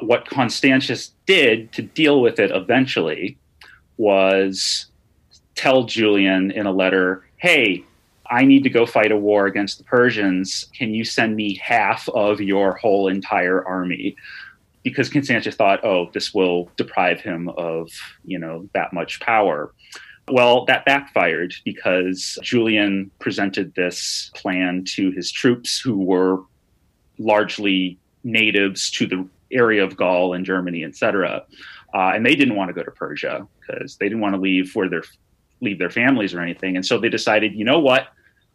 what 0.00 0.28
Constantius 0.28 1.12
did 1.26 1.72
to 1.72 1.82
deal 1.82 2.20
with 2.20 2.38
it 2.38 2.50
eventually 2.50 3.38
was 3.96 4.86
tell 5.54 5.84
Julian 5.84 6.50
in 6.50 6.66
a 6.66 6.72
letter, 6.72 7.26
hey, 7.36 7.84
I 8.30 8.44
need 8.44 8.62
to 8.62 8.70
go 8.70 8.86
fight 8.86 9.12
a 9.12 9.16
war 9.16 9.46
against 9.46 9.78
the 9.78 9.84
Persians. 9.84 10.66
Can 10.72 10.94
you 10.94 11.04
send 11.04 11.36
me 11.36 11.56
half 11.56 12.08
of 12.10 12.40
your 12.40 12.76
whole 12.76 13.08
entire 13.08 13.66
army? 13.66 14.16
Because 14.82 15.10
Constantius 15.10 15.56
thought, 15.56 15.84
oh, 15.84 16.10
this 16.14 16.32
will 16.32 16.70
deprive 16.76 17.20
him 17.20 17.50
of, 17.50 17.90
you 18.24 18.38
know, 18.38 18.68
that 18.72 18.92
much 18.92 19.20
power. 19.20 19.74
Well, 20.32 20.64
that 20.66 20.84
backfired 20.84 21.54
because 21.64 22.38
Julian 22.42 23.10
presented 23.18 23.74
this 23.74 24.30
plan 24.34 24.84
to 24.96 25.10
his 25.10 25.30
troops 25.30 25.80
who 25.80 25.98
were 25.98 26.40
largely 27.18 27.98
natives 28.24 28.90
to 28.92 29.06
the 29.06 29.28
area 29.52 29.82
of 29.82 29.96
Gaul 29.96 30.34
and 30.34 30.44
Germany, 30.44 30.84
etc. 30.84 31.44
Uh, 31.92 32.12
and 32.14 32.24
they 32.24 32.36
didn't 32.36 32.54
want 32.54 32.68
to 32.68 32.74
go 32.74 32.82
to 32.82 32.90
Persia 32.90 33.46
because 33.60 33.96
they 33.96 34.06
didn't 34.06 34.20
want 34.20 34.34
to 34.34 34.40
leave 34.40 34.74
where 34.74 34.88
their 34.88 35.02
leave 35.60 35.78
their 35.78 35.90
families 35.90 36.32
or 36.32 36.40
anything. 36.40 36.76
And 36.76 36.86
so 36.86 36.98
they 36.98 37.08
decided, 37.08 37.54
you 37.54 37.64
know 37.64 37.78
what? 37.78 38.08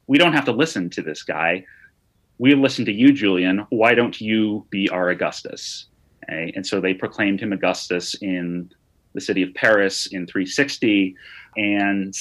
We 0.08 0.18
don't 0.18 0.34
have 0.34 0.46
to 0.46 0.52
listen 0.52 0.90
to 0.92 1.02
this 1.02 1.24
guy. 1.24 1.66
We 2.38 2.54
listen 2.56 2.86
to 2.86 2.92
you, 2.92 3.14
Julian. 3.14 3.66
Why 3.70 3.94
don't 3.94 4.20
you 4.20 4.66
be 4.70 4.90
our 4.90 5.10
Augustus? 5.10 5.86
Okay? 6.24 6.52
And 6.56 6.66
so 6.66 6.82
they 6.82 6.94
proclaimed 6.94 7.40
him 7.40 7.54
Augustus 7.54 8.16
in 8.22 8.72
the 9.14 9.22
city 9.22 9.42
of 9.42 9.54
Paris 9.54 10.08
in 10.08 10.28
360. 10.28 11.16
And 11.58 12.14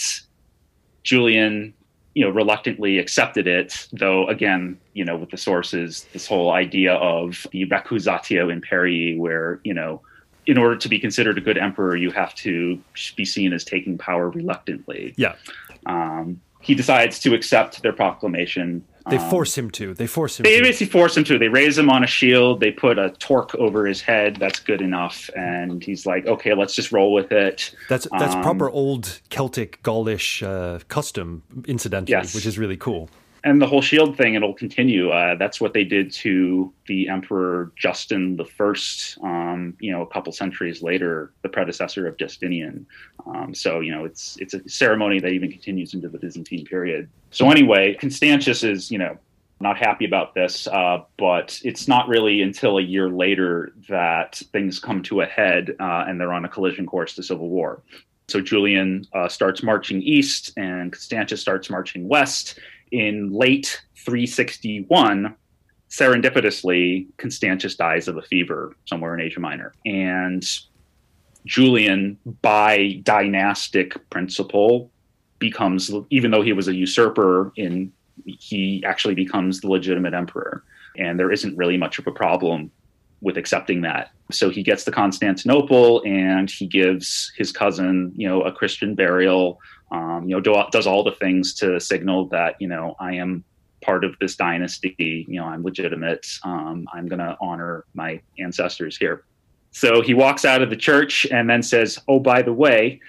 Julian 1.03 1.75
you 2.14 2.25
know 2.25 2.31
reluctantly 2.31 2.99
accepted 2.99 3.49
it 3.49 3.88
though 3.93 4.29
again 4.29 4.79
you 4.93 5.05
know 5.05 5.17
with 5.17 5.31
the 5.31 5.37
sources 5.37 6.07
this 6.12 6.29
whole 6.29 6.53
idea 6.53 6.95
of 6.95 7.45
the 7.50 7.67
recusatio 7.67 8.57
imperii 8.57 9.19
where 9.19 9.61
you 9.64 9.75
know 9.75 10.00
in 10.47 10.59
order 10.59 10.76
to 10.76 10.88
be 10.88 10.99
considered 10.99 11.38
a 11.38 11.41
good 11.41 11.59
emperor 11.59 11.97
you 11.97 12.11
have 12.11 12.35
to 12.35 12.81
be 13.17 13.25
seen 13.25 13.53
as 13.53 13.64
taking 13.64 13.97
power 13.97 14.29
reluctantly. 14.31 15.14
Yeah. 15.17 15.35
Um, 15.87 16.41
he 16.61 16.75
decides 16.75 17.19
to 17.21 17.35
accept 17.35 17.83
their 17.83 17.93
proclamation 17.93 18.85
they 19.11 19.19
um, 19.19 19.31
force 19.31 19.57
him 19.57 19.71
to. 19.73 19.93
They 19.93 20.07
force 20.07 20.41
him. 20.41 20.45
They 20.45 20.59
to. 20.59 20.63
basically 20.63 20.91
force 20.91 21.17
him 21.17 21.25
to. 21.25 21.39
They 21.39 21.49
raise 21.49 21.77
him 21.77 21.91
on 21.91 22.03
a 22.05 22.07
shield. 22.07 22.61
They 22.61 22.71
put 22.71 22.99
a 22.99 23.11
torque 23.11 23.55
over 23.57 23.87
his 23.87 24.01
head. 24.01 24.37
That's 24.37 24.61
good 24.61 24.81
enough. 24.81 25.29
And 25.37 25.83
he's 25.83 26.07
like, 26.07 26.27
okay, 26.27 26.55
let's 26.55 26.75
just 26.75 26.91
roll 26.91 27.13
with 27.13 27.31
it. 27.31 27.75
That's 27.89 28.07
that's 28.19 28.35
um, 28.35 28.43
proper 28.43 28.71
old 28.71 29.21
Celtic 29.29 29.83
Gaulish 29.83 30.43
uh, 30.43 30.79
custom, 30.89 31.43
incidentally, 31.67 32.13
yes. 32.13 32.35
which 32.35 32.47
is 32.47 32.59
really 32.59 32.77
cool 32.77 33.11
and 33.45 33.61
the 33.61 33.67
whole 33.67 33.83
shield 33.83 34.17
thing 34.17 34.35
it'll 34.35 34.55
continue. 34.55 35.11
Uh, 35.11 35.37
that's 35.37 35.61
what 35.61 35.75
they 35.75 35.85
did 35.85 36.11
to 36.13 36.73
the 36.87 37.09
emperor 37.09 37.73
justin 37.77 38.37
the 38.37 38.45
first 38.45 39.19
um, 39.23 39.77
you 39.79 39.93
know 39.93 40.03
a 40.03 40.07
couple 40.07 40.33
centuries 40.33 40.83
later 40.83 41.33
the 41.43 41.49
predecessor 41.49 42.09
of 42.09 42.17
justinian. 42.17 42.87
Um, 43.27 43.55
so 43.55 43.81
you 43.81 43.93
know 43.93 44.05
it's 44.05 44.37
it's 44.41 44.55
a 44.55 44.69
ceremony 44.69 45.21
that 45.21 45.31
even 45.31 45.51
continues 45.51 45.95
into 45.95 46.09
the 46.09 46.19
byzantine 46.19 46.65
period. 46.65 47.09
So 47.31 47.51
anyway 47.51 47.95
constantius 47.95 48.65
is 48.65 48.91
you 48.91 48.99
know 48.99 49.19
not 49.61 49.79
happy 49.79 50.05
about 50.05 50.35
this 50.35 50.67
uh, 50.67 51.03
but 51.17 51.61
it's 51.65 51.87
not 51.87 52.09
really 52.09 52.43
until 52.43 52.79
a 52.79 52.83
year 52.83 53.09
later 53.09 53.73
that 53.89 54.43
things 54.53 54.81
come 54.81 55.03
to 55.03 55.21
a 55.21 55.27
head 55.27 55.77
uh, 55.79 56.05
and 56.09 56.21
they're 56.21 56.33
on 56.33 56.45
a 56.45 56.49
collision 56.49 56.87
course 56.87 57.15
to 57.15 57.23
civil 57.23 57.49
war. 57.49 57.83
So 58.29 58.41
Julian 58.41 59.07
uh, 59.13 59.29
starts 59.29 59.63
marching 59.63 60.01
east, 60.03 60.53
and 60.57 60.91
Constantius 60.93 61.41
starts 61.43 61.69
marching 61.69 62.09
west, 62.09 62.59
in 62.95 63.33
late 63.33 63.83
361, 63.97 65.35
serendipitously, 65.91 67.09
Constantius 67.17 67.75
dies 67.75 68.07
of 68.07 68.17
a 68.17 68.23
fever 68.23 68.77
somewhere 68.85 69.15
in 69.15 69.21
Asia 69.21 69.41
Minor. 69.41 69.75
And 69.85 70.45
Julian, 71.45 72.19
by 72.41 73.01
dynastic 73.03 74.09
principle, 74.11 74.91
becomes, 75.41 75.91
even 76.11 76.31
though 76.31 76.43
he 76.43 76.53
was 76.53 76.69
a 76.69 76.75
usurper, 76.75 77.53
in 77.57 77.93
he 78.27 78.83
actually 78.87 79.15
becomes 79.15 79.61
the 79.61 79.69
legitimate 79.69 80.15
emperor. 80.15 80.63
And 80.97 81.19
there 81.19 81.33
isn't 81.33 81.57
really 81.57 81.77
much 81.77 81.99
of 81.99 82.07
a 82.07 82.13
problem 82.13 82.71
with 83.21 83.37
accepting 83.37 83.81
that. 83.83 84.13
So 84.31 84.51
he 84.51 84.63
gets 84.63 84.85
to 84.85 84.93
Constantinople 84.93 86.03
and 86.05 86.49
he 86.49 86.67
gives 86.67 87.33
his 87.37 87.51
cousin, 87.51 88.13
you 88.15 88.29
know, 88.29 88.43
a 88.43 88.53
Christian 88.53 88.95
burial 88.95 89.59
um, 89.91 90.29
you 90.29 90.35
know, 90.35 90.41
do, 90.41 90.62
does 90.71 90.87
all 90.87 91.05
the 91.05 91.12
things 91.12 91.55
to 91.55 91.79
signal 91.81 92.26
that, 92.29 92.57
you 92.61 92.69
know, 92.69 92.97
I 92.99 93.14
am 93.14 93.45
part 93.83 94.05
of 94.05 94.17
this 94.21 94.35
dynasty, 94.37 95.26
you 95.29 95.38
know, 95.38 95.47
I'm 95.47 95.62
legitimate. 95.62 96.26
Um, 96.43 96.87
I'm 96.93 97.07
going 97.07 97.19
to 97.19 97.37
honor 97.41 97.85
my 97.95 98.21
ancestors 98.38 98.97
here. 98.97 99.25
So 99.71 100.00
he 100.00 100.14
walks 100.14 100.45
out 100.45 100.62
of 100.62 100.71
the 100.71 100.76
church 100.76 101.26
and 101.31 101.50
then 101.50 101.62
says, 101.62 101.99
Oh, 102.09 102.21
by 102.21 102.43
the 102.43 102.53
way, 102.53 103.00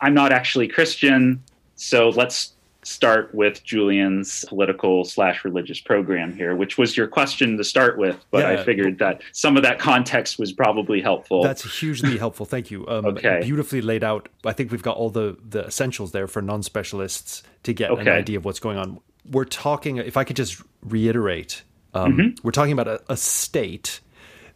I'm 0.00 0.14
not 0.14 0.32
actually 0.32 0.68
Christian. 0.68 1.42
So 1.76 2.10
let's 2.10 2.54
start 2.84 3.32
with 3.34 3.62
Julian's 3.62 4.44
political 4.46 5.04
slash 5.04 5.44
religious 5.44 5.80
program 5.80 6.34
here, 6.34 6.56
which 6.56 6.78
was 6.78 6.96
your 6.96 7.06
question 7.06 7.56
to 7.56 7.64
start 7.64 7.96
with, 7.96 8.24
but 8.30 8.38
yeah. 8.38 8.60
I 8.60 8.64
figured 8.64 8.98
that 8.98 9.22
some 9.32 9.56
of 9.56 9.62
that 9.62 9.78
context 9.78 10.38
was 10.38 10.52
probably 10.52 11.00
helpful. 11.00 11.42
That's 11.42 11.78
hugely 11.78 12.18
helpful. 12.18 12.44
Thank 12.44 12.70
you. 12.70 12.86
Um, 12.88 13.06
okay. 13.06 13.40
Beautifully 13.42 13.82
laid 13.82 14.02
out. 14.02 14.28
I 14.44 14.52
think 14.52 14.72
we've 14.72 14.82
got 14.82 14.96
all 14.96 15.10
the, 15.10 15.36
the 15.48 15.66
essentials 15.66 16.12
there 16.12 16.26
for 16.26 16.42
non 16.42 16.62
specialists 16.62 17.42
to 17.62 17.72
get 17.72 17.90
okay. 17.92 18.02
an 18.02 18.08
idea 18.08 18.38
of 18.38 18.44
what's 18.44 18.60
going 18.60 18.78
on. 18.78 19.00
We're 19.30 19.44
talking, 19.44 19.98
if 19.98 20.16
I 20.16 20.24
could 20.24 20.36
just 20.36 20.60
reiterate, 20.82 21.62
um, 21.94 22.16
mm-hmm. 22.16 22.28
we're 22.42 22.50
talking 22.50 22.72
about 22.72 22.88
a, 22.88 23.00
a 23.08 23.16
state 23.16 24.00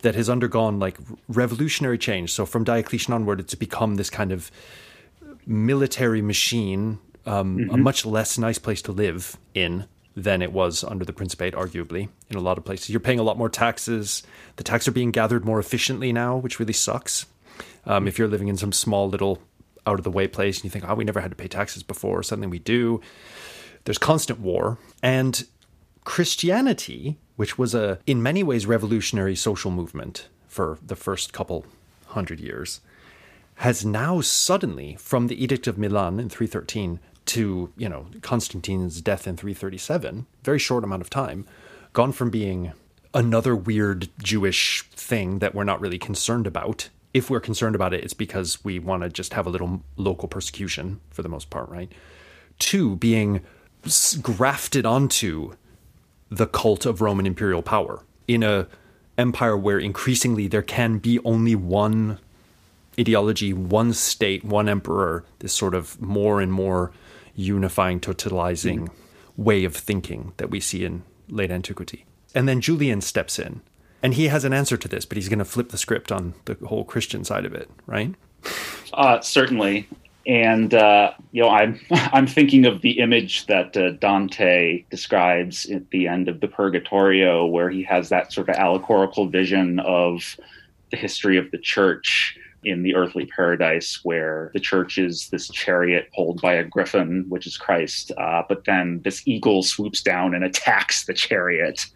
that 0.01 0.17
has 0.17 0.29
undergone 0.29 0.81
like 0.81 0.99
revolutionary 1.29 1.99
change. 1.99 2.33
So 2.33 2.45
from 2.45 2.65
Diocletian 2.65 3.15
onward, 3.15 3.39
it's 3.39 3.55
become 3.55 3.95
this 3.95 4.11
kind 4.11 4.33
of 4.33 4.51
military 5.47 6.23
machine 6.23 6.99
um, 7.27 7.59
mm-hmm. 7.59 7.71
a 7.71 7.77
much 7.77 8.07
less 8.07 8.39
nice 8.39 8.59
place 8.59 8.83
to 8.83 8.93
live 8.93 9.37
in 9.55 9.87
than 10.17 10.41
it 10.41 10.53
was 10.53 10.83
under 10.83 11.05
the 11.05 11.13
Principate, 11.13 11.55
arguably, 11.55 12.09
in 12.31 12.37
a 12.37 12.41
lot 12.41 12.57
of 12.57 12.65
places. 12.65 12.91
You're 12.91 13.01
paying 13.01 13.19
a 13.19 13.23
lot 13.23 13.37
more 13.37 13.51
taxes. 13.51 14.23
The 14.57 14.65
taxes 14.65 14.89
are 14.89 14.93
being 14.93 15.11
gathered 15.11 15.45
more 15.45 15.59
efficiently 15.59 16.13
now, 16.13 16.37
which 16.37 16.59
really 16.59 16.73
sucks. 16.73 17.27
Um, 17.85 18.09
if 18.09 18.19
you're 18.19 18.29
living 18.29 18.49
in 18.49 18.57
some 18.57 18.73
small 18.73 19.09
little 19.09 19.43
out 19.87 19.99
of 19.99 20.05
the 20.05 20.11
way 20.11 20.27
place 20.27 20.57
and 20.57 20.65
you 20.65 20.71
think, 20.71 20.89
oh, 20.89 20.95
we 20.95 21.05
never 21.05 21.21
had 21.21 21.31
to 21.31 21.37
pay 21.37 21.49
taxes 21.49 21.83
before, 21.83 22.23
suddenly 22.23 22.49
we 22.49 22.59
do. 22.59 23.01
There's 23.85 23.99
constant 23.99 24.41
war. 24.41 24.79
And 25.03 25.47
Christianity 26.05 27.19
which 27.37 27.59
was 27.59 27.75
a, 27.75 27.99
in 28.07 28.23
many 28.23 28.43
ways, 28.43 28.67
revolutionary 28.67 29.37
social 29.37 29.71
movement 29.71 30.29
for 30.49 30.79
the 30.85 30.97
first 30.97 31.33
couple 31.33 31.65
hundred 32.07 32.41
years, 32.41 32.81
has 33.57 33.85
now 33.85 34.21
suddenly, 34.21 34.97
from 34.99 35.29
the 35.29 35.43
Edict 35.43 35.67
of 35.67 35.79
Milan 35.79 36.19
in 36.19 36.29
313 36.29 36.99
to, 37.27 37.73
you 37.77 37.89
know, 37.89 38.07
Constantine's 38.23 39.01
death 39.01 39.27
in 39.27 39.37
337, 39.37 40.27
very 40.43 40.59
short 40.59 40.85
amount 40.85 41.03
of 41.03 41.11
time, 41.11 41.47
gone 41.93 42.13
from 42.13 42.31
being 42.31 42.73
another 43.15 43.57
weird 43.57 44.09
Jewish 44.23 44.83
thing 44.91 45.39
that 45.39 45.55
we're 45.55 45.65
not 45.65 45.81
really 45.81 45.99
concerned 45.99 46.47
about. 46.47 46.89
If 47.15 47.31
we're 47.31 47.41
concerned 47.41 47.75
about 47.75 47.95
it, 47.95 48.05
it's 48.05 48.15
because 48.15 48.65
we 48.65 48.79
want 48.79 49.03
to 49.03 49.09
just 49.09 49.33
have 49.35 49.47
a 49.47 49.51
little 49.51 49.83
local 49.97 50.29
persecution 50.29 51.01
for 51.11 51.23
the 51.23 51.29
most 51.29 51.51
part, 51.51 51.69
right? 51.69 51.91
To 52.59 52.97
being 52.97 53.41
grafted 54.21 54.85
onto 54.85 55.55
the 56.29 56.47
cult 56.47 56.87
of 56.87 57.01
Roman 57.01 57.27
imperial 57.27 57.63
power 57.63 58.03
in 58.27 58.43
a 58.43 58.67
empire 59.17 59.57
where 59.57 59.79
increasingly 59.79 60.47
there 60.47 60.63
can 60.63 60.99
be 60.99 61.19
only 61.21 61.55
one 61.55 62.19
ideology, 62.99 63.53
one 63.53 63.93
state, 63.93 64.45
one 64.45 64.69
emperor, 64.69 65.25
this 65.39 65.53
sort 65.53 65.75
of 65.75 66.01
more 66.01 66.41
and 66.41 66.53
more 66.53 66.93
unifying, 67.37 68.01
totalizing 68.01 68.89
mm. 68.89 68.91
way 69.37 69.65
of 69.65 69.77
thinking 69.77 70.33
that 70.39 70.51
we 70.51 70.59
see 70.59 70.85
in 70.85 71.05
late 71.29 71.51
antiquity. 71.51 72.05
And 72.35 72.49
then 72.49 72.61
Julian 72.61 73.01
steps 73.01 73.39
in, 73.39 73.61
and 74.03 74.15
he 74.15 74.29
has 74.29 74.45
an 74.45 74.53
answer 74.53 74.77
to 74.77 74.89
this, 74.89 75.05
but 75.05 75.17
he's 75.17 75.29
going 75.29 75.39
to 75.39 75.45
flip 75.45 75.69
the 75.69 75.79
script 75.79 76.11
on 76.11 76.35
the 76.47 76.57
whole 76.67 76.85
Christian 76.85 77.25
side 77.25 77.45
of 77.45 77.55
it, 77.55 77.71
right? 77.87 78.15
Uh, 78.93 79.21
certainly. 79.21 79.89
And 80.27 80.75
uh, 80.75 81.13
you 81.31 81.43
know, 81.43 81.51
I'm 81.51 81.81
I'm 81.91 82.27
thinking 82.27 82.67
of 82.67 82.83
the 82.83 82.99
image 82.99 83.47
that 83.47 83.77
uh, 83.77 83.93
Dante 83.93 84.85
describes 84.91 85.67
at 85.71 85.89
the 85.91 86.09
end 86.09 86.29
of 86.29 86.41
the 86.41 86.49
Purgatorio, 86.49 87.47
where 87.47 87.71
he 87.71 87.85
has 87.85 88.09
that 88.09 88.33
sort 88.33 88.49
of 88.49 88.57
allegorical 88.57 89.29
vision 89.29 89.79
of 89.81 90.37
the 90.91 90.97
history 90.97 91.37
of 91.37 91.51
the 91.53 91.59
church 91.59 92.37
in 92.67 92.83
the 92.83 92.97
earthly 92.97 93.27
paradise 93.27 94.01
where 94.03 94.51
the 94.53 94.59
church 94.59 94.99
is 94.99 95.29
this 95.31 95.49
chariot 95.49 96.11
pulled 96.15 96.41
by 96.43 96.53
a 96.53 96.65
griffin, 96.65 97.25
which 97.29 97.47
is 97.47 97.57
Christ, 97.57 98.11
uh, 98.19 98.43
but 98.49 98.65
then 98.65 99.01
this 99.05 99.23
eagle 99.25 99.63
swoops 99.63 100.03
down 100.03 100.35
and 100.35 100.45
attacks 100.45 101.07
the 101.07 101.15
chariot, 101.15 101.87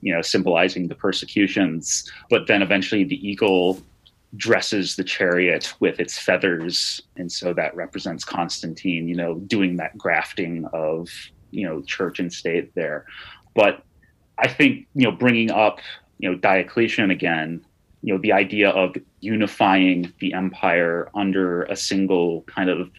you 0.00 0.14
know, 0.14 0.22
symbolizing 0.22 0.88
the 0.88 0.94
persecutions. 0.94 2.10
But 2.30 2.46
then 2.46 2.62
eventually 2.62 3.04
the 3.04 3.28
eagle 3.28 3.78
dresses 4.36 4.96
the 4.96 5.04
chariot 5.04 5.74
with 5.78 6.00
its 6.00 6.18
feathers, 6.18 7.02
and 7.16 7.30
so 7.30 7.52
that 7.52 7.76
represents 7.76 8.24
Constantine, 8.24 9.06
you 9.06 9.14
know, 9.14 9.34
doing 9.34 9.76
that 9.76 9.96
grafting 9.98 10.64
of 10.72 11.10
you 11.50 11.68
know 11.68 11.82
church 11.82 12.18
and 12.18 12.32
state 12.32 12.74
there. 12.74 13.04
But 13.54 13.82
I 14.38 14.48
think 14.48 14.86
you 14.94 15.04
know 15.04 15.12
bringing 15.12 15.50
up 15.50 15.80
you 16.18 16.30
know 16.30 16.36
Diocletian 16.36 17.10
again 17.10 17.62
you 18.04 18.12
know 18.12 18.20
the 18.20 18.32
idea 18.32 18.68
of 18.68 18.94
unifying 19.20 20.12
the 20.20 20.34
empire 20.34 21.08
under 21.14 21.62
a 21.64 21.74
single 21.76 22.42
kind 22.42 22.68
of 22.68 22.90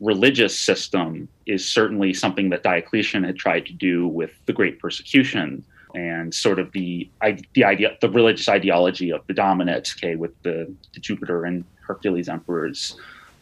religious 0.00 0.58
system 0.58 1.28
is 1.46 1.68
certainly 1.68 2.12
something 2.12 2.50
that 2.50 2.64
Diocletian 2.64 3.22
had 3.22 3.36
tried 3.36 3.64
to 3.66 3.72
do 3.72 4.08
with 4.08 4.32
the 4.46 4.52
Great 4.52 4.80
Persecution 4.80 5.64
and 5.94 6.34
sort 6.34 6.58
of 6.58 6.72
the 6.72 7.08
the 7.54 7.62
idea 7.62 7.96
the 8.00 8.10
religious 8.10 8.48
ideology 8.48 9.12
of 9.12 9.24
the 9.28 9.34
dominate, 9.34 9.94
okay, 9.96 10.16
with 10.16 10.32
the, 10.42 10.74
the 10.94 11.00
Jupiter 11.00 11.44
and 11.44 11.64
Hercules 11.86 12.28
emperors, 12.28 12.96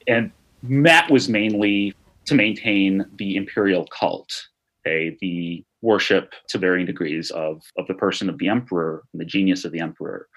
and 0.07 0.31
that 0.63 1.11
was 1.11 1.27
mainly 1.27 1.95
to 2.27 2.35
maintain 2.35 3.07
the 3.17 3.37
imperial 3.37 3.87
cult, 3.87 4.49
okay, 4.87 5.17
the 5.23 5.65
worship 5.81 6.35
to 6.49 6.59
varying 6.59 6.85
degrees 6.85 7.31
of 7.31 7.63
of 7.79 7.87
the 7.87 7.95
person 7.95 8.29
of 8.29 8.37
the 8.37 8.49
emperor 8.49 9.05
and 9.15 9.21
the 9.23 9.25
genius 9.25 9.65
of 9.65 9.73
the 9.73 9.81
emperor. 9.81 10.29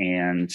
And 0.00 0.52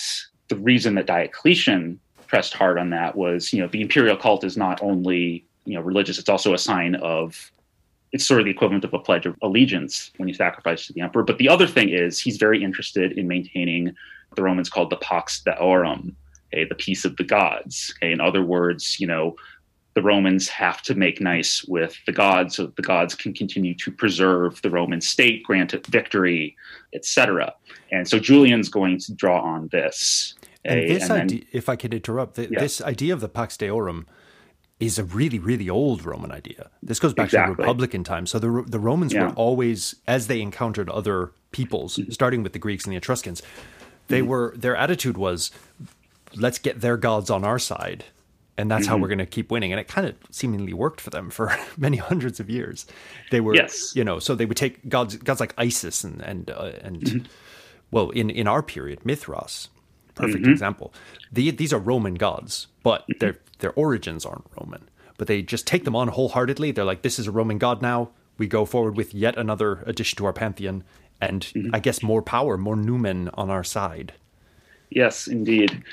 the 0.49 0.57
reason 0.57 0.95
that 0.95 1.05
Diocletian 1.05 1.99
pressed 2.27 2.53
hard 2.53 2.77
on 2.77 2.89
that 2.89 3.15
was, 3.15 3.53
you 3.53 3.61
know, 3.61 3.67
the 3.67 3.81
imperial 3.81 4.17
cult 4.17 4.43
is 4.43 4.57
not 4.57 4.81
only, 4.81 5.45
you 5.65 5.75
know, 5.75 5.81
religious, 5.81 6.17
it's 6.17 6.29
also 6.29 6.53
a 6.53 6.57
sign 6.57 6.95
of 6.95 7.51
it's 8.11 8.25
sort 8.25 8.39
of 8.39 8.45
the 8.45 8.51
equivalent 8.51 8.85
of 8.85 8.93
a 8.93 8.99
pledge 8.99 9.25
of 9.25 9.35
allegiance 9.41 10.11
when 10.17 10.27
you 10.27 10.33
sacrifice 10.33 10.87
to 10.87 10.93
the 10.93 11.01
emperor. 11.01 11.23
But 11.23 11.37
the 11.37 11.49
other 11.49 11.67
thing 11.67 11.89
is 11.89 12.19
he's 12.19 12.37
very 12.37 12.63
interested 12.63 13.11
in 13.17 13.27
maintaining 13.27 13.93
the 14.35 14.41
Romans 14.41 14.69
called 14.69 14.89
the 14.89 14.97
Pax 14.97 15.41
Deorum, 15.41 16.15
okay, 16.53 16.65
the 16.65 16.75
peace 16.75 17.03
of 17.03 17.17
the 17.17 17.23
gods. 17.23 17.93
Okay, 17.97 18.11
in 18.11 18.21
other 18.21 18.41
words, 18.41 18.99
you 18.99 19.07
know, 19.07 19.35
the 19.95 20.01
Romans 20.01 20.49
have 20.49 20.81
to 20.83 20.93
make 20.93 21.21
nice 21.21 21.63
with 21.63 21.97
the 22.05 22.11
gods 22.11 22.57
so 22.57 22.65
that 22.65 22.75
the 22.75 22.81
gods 22.81 23.15
can 23.15 23.33
continue 23.33 23.73
to 23.75 23.91
preserve 23.91 24.61
the 24.61 24.69
Roman 24.69 24.99
state, 24.99 25.41
grant 25.43 25.73
it 25.73 25.87
victory, 25.87 26.55
etc. 26.93 27.53
And 27.91 28.07
so 28.07 28.19
Julian's 28.19 28.67
going 28.67 28.99
to 28.99 29.13
draw 29.13 29.41
on 29.41 29.69
this. 29.69 30.35
And 30.65 30.81
a, 30.81 30.87
this 30.87 31.03
and 31.03 31.11
idea, 31.13 31.39
then, 31.39 31.47
if 31.53 31.69
I 31.69 31.77
could 31.77 31.93
interrupt, 31.93 32.35
the, 32.35 32.49
yeah. 32.51 32.59
this 32.59 32.81
idea 32.81 33.13
of 33.13 33.21
the 33.21 33.29
Pax 33.29 33.55
Deorum 33.55 34.05
is 34.81 34.99
a 34.99 35.05
really, 35.05 35.39
really 35.39 35.69
old 35.69 36.03
Roman 36.03 36.31
idea. 36.31 36.69
This 36.83 36.99
goes 36.99 37.13
back 37.13 37.27
exactly. 37.27 37.55
to 37.55 37.61
Republican 37.61 38.03
times. 38.03 38.31
So 38.31 38.39
the 38.39 38.65
the 38.67 38.79
Romans 38.79 39.13
yeah. 39.13 39.27
were 39.27 39.33
always, 39.35 39.95
as 40.05 40.27
they 40.27 40.41
encountered 40.41 40.89
other 40.89 41.31
peoples, 41.51 41.95
mm-hmm. 41.95 42.11
starting 42.11 42.43
with 42.43 42.51
the 42.51 42.59
Greeks 42.59 42.83
and 42.83 42.91
the 42.91 42.97
Etruscans, 42.97 43.41
they 44.09 44.19
mm-hmm. 44.19 44.27
were 44.27 44.53
their 44.57 44.75
attitude 44.75 45.17
was, 45.17 45.51
let's 46.35 46.59
get 46.59 46.81
their 46.81 46.97
gods 46.97 47.29
on 47.29 47.45
our 47.45 47.59
side 47.59 48.03
and 48.57 48.71
that's 48.71 48.83
mm-hmm. 48.83 48.91
how 48.91 48.97
we're 48.97 49.07
going 49.07 49.17
to 49.19 49.25
keep 49.25 49.51
winning. 49.51 49.71
And 49.71 49.79
it 49.79 49.87
kind 49.87 50.07
of 50.07 50.15
seemingly 50.31 50.73
worked 50.73 51.01
for 51.01 51.09
them 51.09 51.29
for 51.29 51.55
many 51.77 51.97
hundreds 51.97 52.39
of 52.39 52.49
years. 52.49 52.85
They 53.31 53.41
were, 53.41 53.55
yes. 53.55 53.95
you 53.95 54.03
know, 54.03 54.19
so 54.19 54.35
they 54.35 54.45
would 54.45 54.57
take 54.57 54.87
gods, 54.87 55.15
gods 55.17 55.39
like 55.39 55.53
Isis 55.57 56.03
and 56.03 56.21
and 56.21 56.49
uh, 56.49 56.71
and 56.81 57.01
mm-hmm. 57.01 57.25
well, 57.91 58.09
in 58.11 58.29
in 58.29 58.47
our 58.47 58.63
period, 58.63 59.05
Mithras, 59.05 59.69
perfect 60.15 60.43
mm-hmm. 60.43 60.51
example. 60.51 60.93
The, 61.31 61.51
these 61.51 61.73
are 61.73 61.79
Roman 61.79 62.15
gods, 62.15 62.67
but 62.83 63.01
mm-hmm. 63.01 63.19
their 63.19 63.37
their 63.59 63.73
origins 63.73 64.25
aren't 64.25 64.45
Roman. 64.59 64.89
But 65.17 65.27
they 65.27 65.41
just 65.41 65.65
take 65.65 65.85
them 65.85 65.95
on 65.95 66.09
wholeheartedly. 66.09 66.71
They're 66.71 66.83
like, 66.83 67.01
this 67.01 67.19
is 67.19 67.27
a 67.27 67.31
Roman 67.31 67.57
god 67.57 67.81
now. 67.81 68.09
We 68.37 68.47
go 68.47 68.65
forward 68.65 68.97
with 68.97 69.13
yet 69.13 69.37
another 69.37 69.81
addition 69.85 70.17
to 70.17 70.25
our 70.25 70.33
pantheon, 70.33 70.83
and 71.21 71.41
mm-hmm. 71.41 71.73
I 71.73 71.79
guess 71.79 72.03
more 72.03 72.21
power, 72.21 72.57
more 72.57 72.75
numen 72.75 73.29
on 73.33 73.49
our 73.49 73.63
side. 73.63 74.13
Yes, 74.89 75.27
indeed 75.27 75.83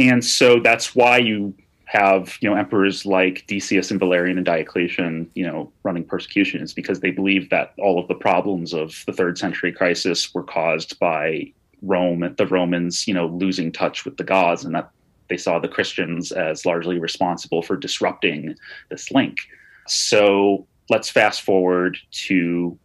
and 0.00 0.24
so 0.24 0.60
that's 0.60 0.94
why 0.94 1.18
you 1.18 1.54
have 1.84 2.38
you 2.40 2.48
know 2.48 2.56
emperors 2.56 3.04
like 3.04 3.44
Decius 3.46 3.90
and 3.90 3.98
Valerian 3.98 4.38
and 4.38 4.46
Diocletian 4.46 5.30
you 5.34 5.46
know 5.46 5.70
running 5.82 6.04
persecutions 6.04 6.72
because 6.72 7.00
they 7.00 7.10
believe 7.10 7.50
that 7.50 7.74
all 7.78 7.98
of 7.98 8.08
the 8.08 8.14
problems 8.14 8.72
of 8.72 9.02
the 9.06 9.12
third 9.12 9.36
century 9.38 9.72
crisis 9.72 10.32
were 10.32 10.44
caused 10.44 10.98
by 10.98 11.52
Rome 11.82 12.34
the 12.38 12.46
Romans 12.46 13.06
you 13.06 13.14
know 13.14 13.26
losing 13.26 13.72
touch 13.72 14.04
with 14.04 14.16
the 14.16 14.24
gods 14.24 14.64
and 14.64 14.74
that 14.74 14.90
they 15.28 15.36
saw 15.36 15.58
the 15.58 15.68
Christians 15.68 16.32
as 16.32 16.66
largely 16.66 16.98
responsible 16.98 17.62
for 17.62 17.76
disrupting 17.76 18.56
this 18.88 19.12
link. 19.12 19.38
So 19.86 20.66
let's 20.88 21.08
fast 21.08 21.42
forward 21.42 21.96
to 22.26 22.76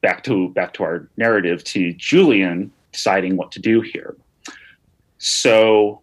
back 0.00 0.22
to 0.24 0.50
back 0.50 0.74
to 0.74 0.82
our 0.82 1.08
narrative 1.16 1.64
to 1.64 1.92
Julian 1.94 2.70
deciding 2.92 3.36
what 3.36 3.52
to 3.52 3.60
do 3.60 3.80
here. 3.80 4.16
So 5.18 6.02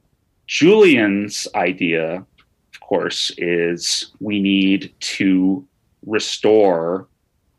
Julian's 0.52 1.48
idea, 1.56 2.26
of 2.74 2.80
course, 2.82 3.32
is 3.38 4.12
we 4.20 4.42
need 4.42 4.94
to 5.00 5.66
restore, 6.06 7.08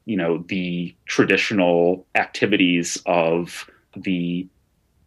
you 0.04 0.14
know, 0.14 0.44
the 0.48 0.94
traditional 1.06 2.06
activities 2.16 3.00
of 3.06 3.64
the 3.96 4.46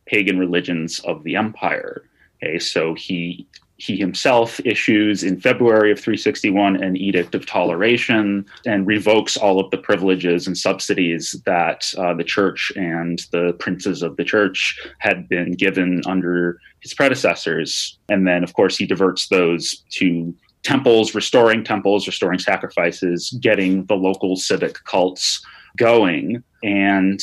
pagan 0.07 0.39
religions 0.39 0.99
of 1.01 1.23
the 1.23 1.35
empire. 1.35 2.01
Okay, 2.41 2.57
so 2.57 2.95
he 2.95 3.47
he 3.77 3.97
himself 3.97 4.59
issues 4.65 5.23
in 5.23 5.39
February 5.39 5.91
of 5.91 5.99
361 5.99 6.81
an 6.81 6.95
edict 6.95 7.35
of 7.35 7.45
toleration 7.45 8.45
and 8.65 8.87
revokes 8.87 9.35
all 9.35 9.59
of 9.59 9.69
the 9.71 9.77
privileges 9.77 10.47
and 10.47 10.57
subsidies 10.57 11.31
that 11.45 11.91
uh, 11.97 12.13
the 12.13 12.23
church 12.23 12.71
and 12.75 13.25
the 13.31 13.53
princes 13.59 14.01
of 14.01 14.15
the 14.15 14.23
church 14.23 14.79
had 14.99 15.27
been 15.27 15.51
given 15.51 16.01
under 16.05 16.59
his 16.79 16.93
predecessors. 16.93 17.97
And 18.07 18.25
then, 18.25 18.43
of 18.43 18.53
course, 18.53 18.77
he 18.77 18.85
diverts 18.85 19.27
those 19.27 19.83
to 19.91 20.33
temples, 20.63 21.13
restoring 21.13 21.63
temples, 21.63 22.07
restoring 22.07 22.39
sacrifices, 22.39 23.37
getting 23.41 23.85
the 23.85 23.95
local 23.95 24.35
civic 24.35 24.83
cults 24.85 25.45
going. 25.77 26.43
And 26.63 27.19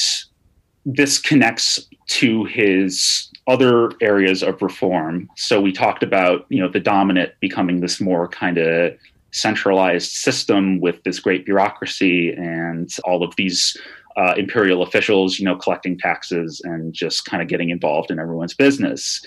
this 0.85 1.18
connects 1.18 1.88
to 2.09 2.45
his 2.45 3.29
other 3.47 3.92
areas 4.01 4.42
of 4.42 4.62
reform. 4.62 5.29
So 5.37 5.61
we 5.61 5.73
talked 5.73 6.03
about, 6.03 6.47
you 6.49 6.61
know, 6.61 6.68
the 6.68 6.81
dominate 6.81 7.38
becoming 7.40 7.81
this 7.81 8.01
more 8.01 8.29
kind 8.29 8.59
of 8.59 8.97
centralized 9.33 10.12
system 10.12 10.81
with 10.81 11.03
this 11.05 11.18
great 11.18 11.45
bureaucracy 11.45 12.33
and 12.33 12.90
all 13.05 13.23
of 13.23 13.35
these 13.37 13.77
uh, 14.16 14.35
imperial 14.37 14.83
officials, 14.83 15.38
you 15.38 15.45
know, 15.45 15.57
collecting 15.57 15.99
taxes 15.99 16.61
and 16.64 16.92
just 16.92 17.25
kind 17.25 17.42
of 17.42 17.49
getting 17.49 17.71
involved 17.71 18.11
in 18.11 18.18
everyone's 18.18 18.55
business. 18.55 19.25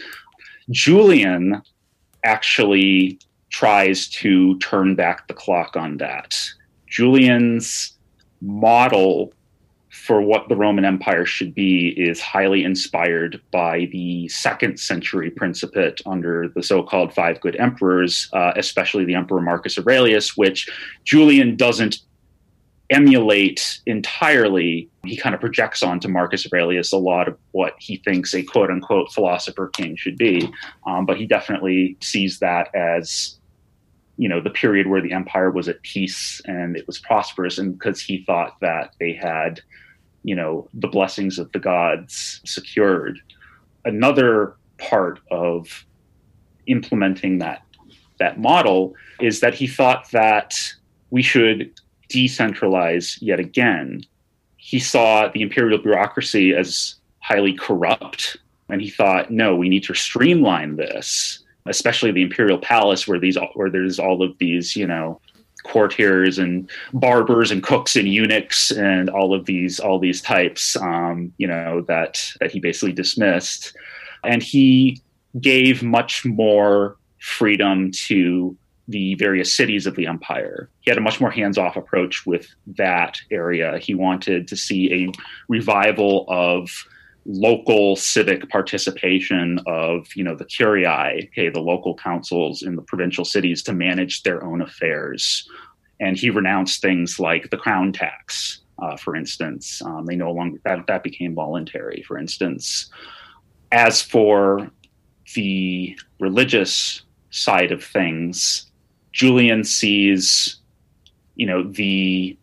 Julian 0.69 1.61
actually 2.23 3.19
tries 3.49 4.07
to 4.09 4.57
turn 4.59 4.95
back 4.95 5.27
the 5.27 5.33
clock 5.33 5.75
on 5.75 5.97
that. 5.97 6.37
Julian's 6.87 7.93
model 8.41 9.33
for 10.05 10.21
what 10.21 10.47
the 10.49 10.55
Roman 10.55 10.85
Empire 10.85 11.25
should 11.25 11.55
be 11.55 11.89
is 11.97 12.21
highly 12.21 12.63
inspired 12.63 13.41
by 13.51 13.89
the 13.91 14.27
second 14.27 14.79
century 14.79 15.31
Principate 15.31 15.99
under 16.05 16.47
the 16.49 16.61
so 16.61 16.83
called 16.83 17.11
Five 17.11 17.41
Good 17.41 17.55
Emperors, 17.55 18.29
uh, 18.33 18.51
especially 18.55 19.03
the 19.03 19.15
Emperor 19.15 19.41
Marcus 19.41 19.79
Aurelius, 19.79 20.37
which 20.37 20.69
Julian 21.05 21.55
doesn't 21.55 22.01
emulate 22.91 23.79
entirely. 23.87 24.87
He 25.03 25.17
kind 25.17 25.33
of 25.33 25.41
projects 25.41 25.81
onto 25.81 26.07
Marcus 26.07 26.45
Aurelius 26.53 26.91
a 26.93 26.97
lot 26.97 27.27
of 27.27 27.35
what 27.51 27.73
he 27.79 27.97
thinks 27.97 28.35
a 28.35 28.43
quote 28.43 28.69
unquote 28.69 29.11
philosopher 29.11 29.69
king 29.69 29.95
should 29.95 30.17
be. 30.17 30.47
Um, 30.85 31.07
but 31.07 31.17
he 31.17 31.25
definitely 31.25 31.97
sees 32.01 32.37
that 32.39 32.73
as 32.75 33.39
you 34.17 34.29
know 34.29 34.39
the 34.39 34.51
period 34.51 34.87
where 34.87 35.01
the 35.01 35.11
empire 35.11 35.49
was 35.49 35.67
at 35.67 35.81
peace 35.81 36.41
and 36.45 36.77
it 36.77 36.85
was 36.87 36.99
prosperous 36.99 37.57
and 37.57 37.73
because 37.73 37.99
he 37.99 38.23
thought 38.23 38.55
that 38.61 38.93
they 38.99 39.11
had 39.11 39.61
you 40.25 40.35
know 40.35 40.67
the 40.73 40.87
blessings 40.87 41.37
of 41.37 41.51
the 41.51 41.59
gods 41.59 42.41
secured 42.45 43.19
another 43.85 44.55
part 44.77 45.19
of 45.31 45.85
implementing 46.67 47.37
that 47.39 47.61
that 48.17 48.39
model 48.39 48.95
is 49.21 49.39
that 49.39 49.53
he 49.53 49.67
thought 49.67 50.09
that 50.11 50.57
we 51.11 51.21
should 51.21 51.71
decentralize 52.09 53.17
yet 53.21 53.39
again. 53.39 54.03
He 54.57 54.79
saw 54.79 55.27
the 55.27 55.41
imperial 55.41 55.77
bureaucracy 55.77 56.53
as 56.53 56.95
highly 57.19 57.53
corrupt 57.53 58.37
and 58.69 58.81
he 58.81 58.89
thought 58.89 59.31
no 59.31 59.55
we 59.55 59.69
need 59.69 59.83
to 59.83 59.93
streamline 59.93 60.75
this 60.75 61.43
especially 61.65 62.11
the 62.11 62.21
imperial 62.21 62.59
palace 62.59 63.07
where 63.07 63.19
these 63.19 63.37
where 63.55 63.69
there's 63.69 63.97
all 63.97 64.21
of 64.21 64.37
these 64.37 64.75
you 64.75 64.85
know 64.85 65.19
courtiers 65.65 66.37
and 66.37 66.69
barbers 66.93 67.51
and 67.51 67.63
cooks 67.63 67.95
and 67.95 68.07
eunuchs 68.07 68.71
and 68.71 69.09
all 69.09 69.33
of 69.33 69.45
these 69.45 69.79
all 69.79 69.99
these 69.99 70.21
types 70.21 70.75
um, 70.77 71.33
you 71.37 71.47
know 71.47 71.81
that 71.87 72.23
that 72.39 72.51
he 72.51 72.59
basically 72.59 72.93
dismissed 72.93 73.75
and 74.23 74.41
he 74.41 75.01
gave 75.39 75.83
much 75.83 76.25
more 76.25 76.97
freedom 77.19 77.91
to 77.91 78.55
the 78.87 79.15
various 79.15 79.53
cities 79.53 79.87
of 79.87 79.95
the 79.95 80.05
empire. 80.05 80.69
He 80.81 80.91
had 80.91 80.97
a 80.97 81.01
much 81.01 81.19
more 81.19 81.31
hands 81.31 81.57
off 81.57 81.75
approach 81.75 82.25
with 82.25 82.47
that 82.67 83.19
area. 83.31 83.79
He 83.79 83.95
wanted 83.95 84.47
to 84.47 84.55
see 84.55 84.93
a 84.93 85.11
revival 85.47 86.25
of 86.27 86.69
local 87.25 87.95
civic 87.95 88.47
participation 88.49 89.59
of 89.65 90.07
you 90.15 90.23
know 90.23 90.35
the 90.35 90.45
curiae 90.45 91.27
okay 91.27 91.49
the 91.49 91.59
local 91.59 91.95
councils 91.95 92.61
in 92.61 92.75
the 92.75 92.81
provincial 92.83 93.25
cities 93.25 93.63
to 93.63 93.73
manage 93.73 94.23
their 94.23 94.43
own 94.43 94.61
affairs. 94.61 95.47
And 95.99 96.17
he 96.17 96.29
renounced 96.29 96.81
things 96.81 97.19
like 97.19 97.49
the 97.49 97.57
crown 97.57 97.93
tax 97.93 98.61
uh, 98.79 98.97
for 98.97 99.15
instance. 99.15 99.81
Um, 99.81 100.05
they 100.05 100.15
no 100.15 100.31
longer 100.31 100.59
that, 100.65 100.85
that 100.87 101.03
became 101.03 101.33
voluntary 101.33 102.03
for 102.07 102.17
instance. 102.17 102.89
As 103.71 104.01
for 104.01 104.69
the 105.33 105.97
religious 106.19 107.01
side 107.31 107.71
of 107.71 107.83
things 107.83 108.71
julian 109.11 109.63
sees 109.63 110.57
you 111.35 111.45
know 111.45 111.63
the 111.63 112.37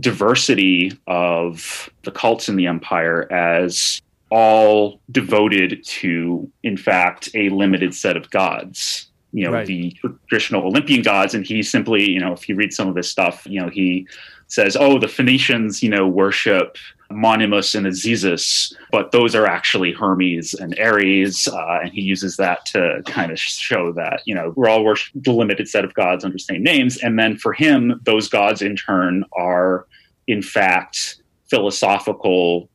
diversity 0.00 0.92
of 1.06 1.88
the 2.02 2.10
cults 2.10 2.48
in 2.48 2.56
the 2.56 2.66
empire 2.66 3.30
as 3.32 4.00
all 4.34 5.00
devoted 5.12 5.84
to, 5.84 6.50
in 6.64 6.76
fact, 6.76 7.28
a 7.36 7.50
limited 7.50 7.94
set 7.94 8.16
of 8.16 8.28
gods. 8.30 9.06
You 9.30 9.44
know, 9.44 9.52
right. 9.52 9.66
the 9.66 9.96
traditional 10.28 10.66
Olympian 10.66 11.02
gods, 11.02 11.34
and 11.34 11.46
he 11.46 11.62
simply, 11.62 12.10
you 12.10 12.18
know, 12.18 12.32
if 12.32 12.48
you 12.48 12.56
read 12.56 12.72
some 12.72 12.88
of 12.88 12.96
his 12.96 13.08
stuff, 13.08 13.46
you 13.48 13.60
know, 13.60 13.68
he 13.68 14.08
says, 14.48 14.76
"Oh, 14.78 14.98
the 14.98 15.08
Phoenicians, 15.08 15.82
you 15.84 15.88
know, 15.88 16.06
worship 16.06 16.76
Monimus 17.10 17.76
and 17.76 17.86
Azizus, 17.86 18.74
but 18.90 19.12
those 19.12 19.36
are 19.36 19.46
actually 19.46 19.92
Hermes 19.92 20.54
and 20.54 20.78
Ares," 20.80 21.48
uh, 21.48 21.80
and 21.82 21.92
he 21.92 22.00
uses 22.00 22.36
that 22.36 22.66
to 22.66 23.02
kind 23.06 23.30
of 23.30 23.38
show 23.38 23.92
that 23.92 24.22
you 24.24 24.34
know 24.34 24.52
we're 24.56 24.68
all 24.68 24.84
worship 24.84 25.12
the 25.14 25.32
limited 25.32 25.68
set 25.68 25.84
of 25.84 25.94
gods 25.94 26.24
under 26.24 26.34
the 26.34 26.40
same 26.40 26.62
names, 26.62 26.96
and 26.98 27.18
then 27.18 27.36
for 27.36 27.52
him, 27.52 28.00
those 28.04 28.28
gods 28.28 28.62
in 28.62 28.74
turn 28.76 29.24
are, 29.32 29.86
in 30.26 30.42
fact, 30.42 31.22
philosophical 31.50 32.68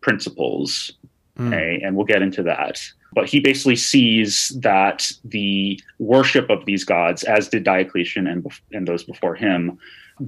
principles. 0.00 0.92
Mm. 1.38 1.48
Okay, 1.48 1.80
and 1.84 1.96
we'll 1.96 2.06
get 2.06 2.22
into 2.22 2.42
that. 2.44 2.80
But 3.12 3.28
he 3.28 3.40
basically 3.40 3.76
sees 3.76 4.50
that 4.60 5.10
the 5.24 5.80
worship 5.98 6.50
of 6.50 6.64
these 6.64 6.84
gods, 6.84 7.24
as 7.24 7.48
did 7.48 7.64
Diocletian 7.64 8.26
and, 8.26 8.46
and 8.72 8.86
those 8.86 9.04
before 9.04 9.34
him, 9.34 9.78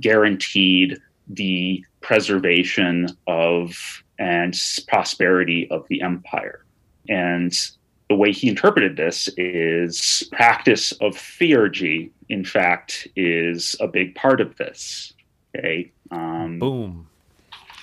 guaranteed 0.01 0.99
the 1.29 1.85
preservation 2.01 3.09
of 3.27 4.03
and 4.19 4.59
prosperity 4.89 5.71
of 5.71 5.87
the 5.89 6.03
empire. 6.03 6.65
And 7.09 7.53
the 8.09 8.17
way 8.17 8.33
he 8.33 8.49
interpreted 8.49 8.97
this 8.97 9.29
is 9.37 10.29
practice 10.33 10.93
of 10.93 11.15
theurgy, 11.15 12.11
in 12.29 12.45
fact, 12.45 13.07
is 13.17 13.77
a 13.81 13.87
big 13.87 14.15
part 14.15 14.41
of 14.41 14.57
this. 14.57 15.13
Okay. 15.57 15.93
Um, 16.11 16.59
Boom. 16.59 17.09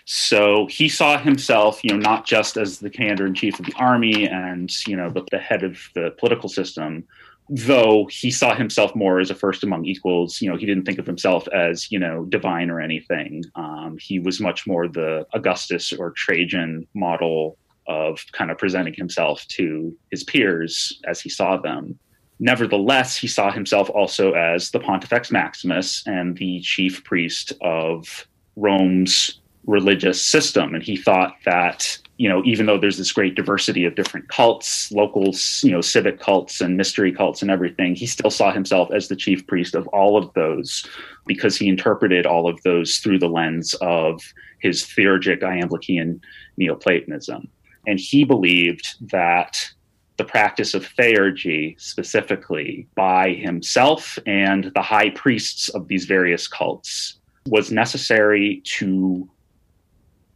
So 0.05 0.67
he 0.67 0.89
saw 0.89 1.19
himself, 1.19 1.83
you 1.85 1.91
know, 1.91 1.99
not 1.99 2.27
just 2.27 2.57
as 2.57 2.79
the 2.79 2.91
commander 2.91 3.27
in 3.27 3.35
chief 3.35 3.59
of 3.59 3.67
the 3.67 3.75
army 3.77 4.27
and, 4.27 4.71
you 4.87 4.97
know, 4.97 5.11
the, 5.11 5.25
the 5.31 5.39
head 5.39 5.63
of 5.63 5.79
the 5.95 6.15
political 6.19 6.49
system, 6.49 7.05
though 7.49 8.07
he 8.11 8.31
saw 8.31 8.55
himself 8.55 8.95
more 8.95 9.21
as 9.21 9.31
a 9.31 9.35
first 9.35 9.65
among 9.65 9.85
equals. 9.85 10.41
You 10.41 10.51
know, 10.51 10.57
he 10.57 10.67
didn't 10.67 10.85
think 10.85 10.99
of 10.99 11.07
himself 11.07 11.49
as, 11.49 11.91
you 11.91 11.99
know, 11.99 12.25
divine 12.25 12.71
or 12.71 12.81
anything. 12.81 13.45
Um, 13.55 13.99
he 14.01 14.19
was 14.19 14.41
much 14.41 14.67
more 14.67 14.89
the 14.89 15.27
Augustus 15.33 15.93
or 15.93 16.13
Trajan 16.13 16.87
model 16.95 17.59
of 17.87 18.25
kind 18.33 18.51
of 18.51 18.59
presenting 18.59 18.95
himself 18.95 19.45
to 19.49 19.97
his 20.11 20.23
peers 20.23 21.01
as 21.09 21.21
he 21.21 21.29
saw 21.29 21.57
them. 21.57 21.99
Nevertheless, 22.39 23.17
he 23.17 23.27
saw 23.27 23.51
himself 23.51 23.91
also 23.91 24.33
as 24.33 24.71
the 24.71 24.81
Pontifex 24.81 25.31
Maximus 25.31 26.07
and 26.07 26.37
the 26.37 26.61
chief 26.61 27.05
priest 27.05 27.53
of 27.61 28.27
Rome's 28.57 29.40
religious 29.71 30.21
system. 30.21 30.75
And 30.75 30.83
he 30.83 30.97
thought 30.97 31.37
that, 31.45 31.97
you 32.17 32.29
know, 32.29 32.43
even 32.45 32.67
though 32.67 32.77
there's 32.77 32.99
this 32.99 33.13
great 33.13 33.37
diversity 33.37 33.85
of 33.85 33.95
different 33.95 34.29
cults, 34.29 34.91
local, 34.91 35.33
you 35.63 35.71
know, 35.71 35.81
civic 35.81 36.19
cults 36.19 36.61
and 36.61 36.77
mystery 36.77 37.13
cults 37.13 37.41
and 37.41 37.51
everything, 37.51 37.95
he 37.95 38.07
still 38.07 38.31
saw 38.31 38.53
himself 38.53 38.91
as 38.93 39.07
the 39.07 39.17
chief 39.17 39.47
priest 39.47 39.77
of 39.77 39.87
all 39.89 40.17
of 40.17 40.33
those 40.35 40.87
because 41.27 41.57
he 41.57 41.69
interpreted 41.69 42.27
all 42.27 42.51
of 42.51 42.61
those 42.63 42.99
through 42.99 43.21
the 43.21 43.29
lens 43.29 43.75
of 43.75 44.21
his 44.59 44.83
theurgic 44.83 45.41
iamblichean 45.41 46.21
Neoplatonism. 46.57 47.49
And 47.87 48.01
he 48.01 48.25
believed 48.25 48.87
that 49.13 49.71
the 50.17 50.25
practice 50.25 50.75
of 50.75 50.85
theurgy 50.99 51.81
specifically 51.81 52.87
by 52.97 53.33
himself 53.35 54.19
and 54.27 54.71
the 54.75 54.83
high 54.83 55.11
priests 55.11 55.71
of 55.71 55.89
these 55.89 56.05
various 56.05 56.47
cults 56.47 57.19
was 57.47 57.71
necessary 57.71 58.61
to 58.65 59.31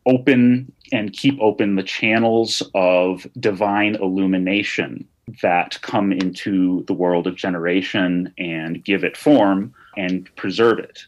open 0.07 0.73
and 0.93 1.12
keep 1.12 1.38
open 1.40 1.77
the 1.77 1.83
channels 1.83 2.62
of 2.75 3.27
divine 3.40 3.97
illumination 3.97 5.07
that 5.43 5.81
come 5.81 6.12
into 6.12 6.85
the 6.87 6.93
world 6.93 7.27
of 7.27 7.37
generation 7.37 8.33
and 8.38 8.85
give 8.85 9.05
it 9.05 9.17
form 9.17 9.75
and 9.97 10.29
preserve 10.37 10.79
it. 10.79 11.01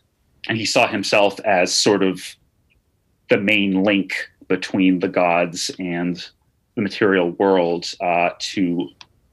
And 0.49 0.57
he 0.57 0.65
saw 0.65 0.87
himself 0.87 1.39
as 1.41 1.75
sort 1.75 2.03
of 2.03 2.23
the 3.29 3.39
main 3.39 3.83
link 3.83 4.31
between 4.49 5.01
the 5.01 5.09
gods 5.09 5.71
and 5.79 6.25
the 6.77 6.83
material 6.83 7.31
world 7.33 7.87
uh, 8.01 8.31
to 8.39 8.89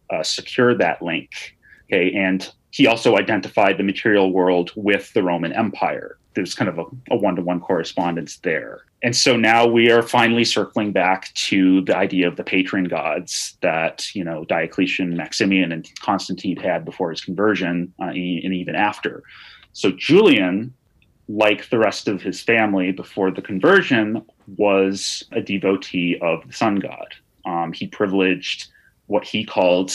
uh, 0.10 0.23
secure 0.23 0.76
that 0.76 1.02
link. 1.02 1.58
Okay, 1.86 2.12
and 2.13 2.52
he 2.71 2.88
also 2.88 3.17
identified 3.17 3.78
the 3.78 3.84
material 3.84 4.32
world 4.32 4.71
with 4.76 5.13
the 5.13 5.21
Roman 5.21 5.54
Empire. 5.54 6.17
There's 6.34 6.56
kind 6.56 6.69
of 6.69 6.80
a 7.12 7.15
one 7.15 7.36
to 7.36 7.43
one 7.43 7.60
correspondence 7.60 8.38
there 8.38 8.86
and 9.03 9.15
so 9.15 9.35
now 9.35 9.67
we 9.67 9.91
are 9.91 10.01
finally 10.01 10.45
circling 10.45 10.93
back 10.93 11.33
to 11.33 11.81
the 11.81 11.95
idea 11.95 12.25
of 12.25 12.37
the 12.37 12.43
patron 12.43 12.85
gods 12.85 13.57
that 13.61 14.07
you 14.15 14.23
know 14.23 14.45
Diocletian, 14.45 15.17
Maximian, 15.17 15.73
and 15.73 15.89
Constantine 15.99 16.55
had 16.55 16.85
before 16.85 17.09
his 17.09 17.21
conversion, 17.21 17.93
uh, 18.01 18.05
and 18.05 18.17
even 18.17 18.75
after. 18.75 19.23
So 19.73 19.91
Julian, 19.91 20.73
like 21.27 21.69
the 21.69 21.79
rest 21.79 22.07
of 22.07 22.21
his 22.21 22.41
family 22.41 22.93
before 22.93 23.29
the 23.31 23.41
conversion, 23.41 24.23
was 24.55 25.25
a 25.33 25.41
devotee 25.41 26.17
of 26.21 26.47
the 26.47 26.53
sun 26.53 26.77
god. 26.77 27.13
Um, 27.45 27.73
he 27.73 27.87
privileged 27.87 28.67
what 29.07 29.25
he 29.25 29.43
called 29.43 29.91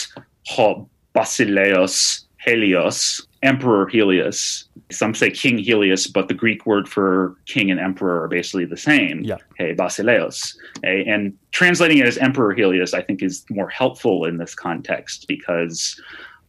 Basileos 1.14 2.24
Helios, 2.44 3.26
Emperor 3.42 3.86
Helios. 3.86 4.64
Some 4.90 5.14
say 5.14 5.30
King 5.30 5.58
Helios, 5.58 6.06
but 6.06 6.28
the 6.28 6.34
Greek 6.34 6.66
word 6.66 6.88
for 6.88 7.36
king 7.46 7.70
and 7.70 7.78
emperor 7.78 8.22
are 8.22 8.28
basically 8.28 8.64
the 8.64 8.76
same. 8.76 9.20
Yeah. 9.22 9.36
Hey, 9.56 9.74
Basileos. 9.74 10.56
Hey, 10.82 11.04
and 11.06 11.36
translating 11.52 11.98
it 11.98 12.06
as 12.06 12.18
Emperor 12.18 12.54
Helios, 12.54 12.94
I 12.94 13.02
think, 13.02 13.22
is 13.22 13.44
more 13.50 13.68
helpful 13.68 14.24
in 14.24 14.38
this 14.38 14.54
context 14.54 15.26
because 15.28 16.00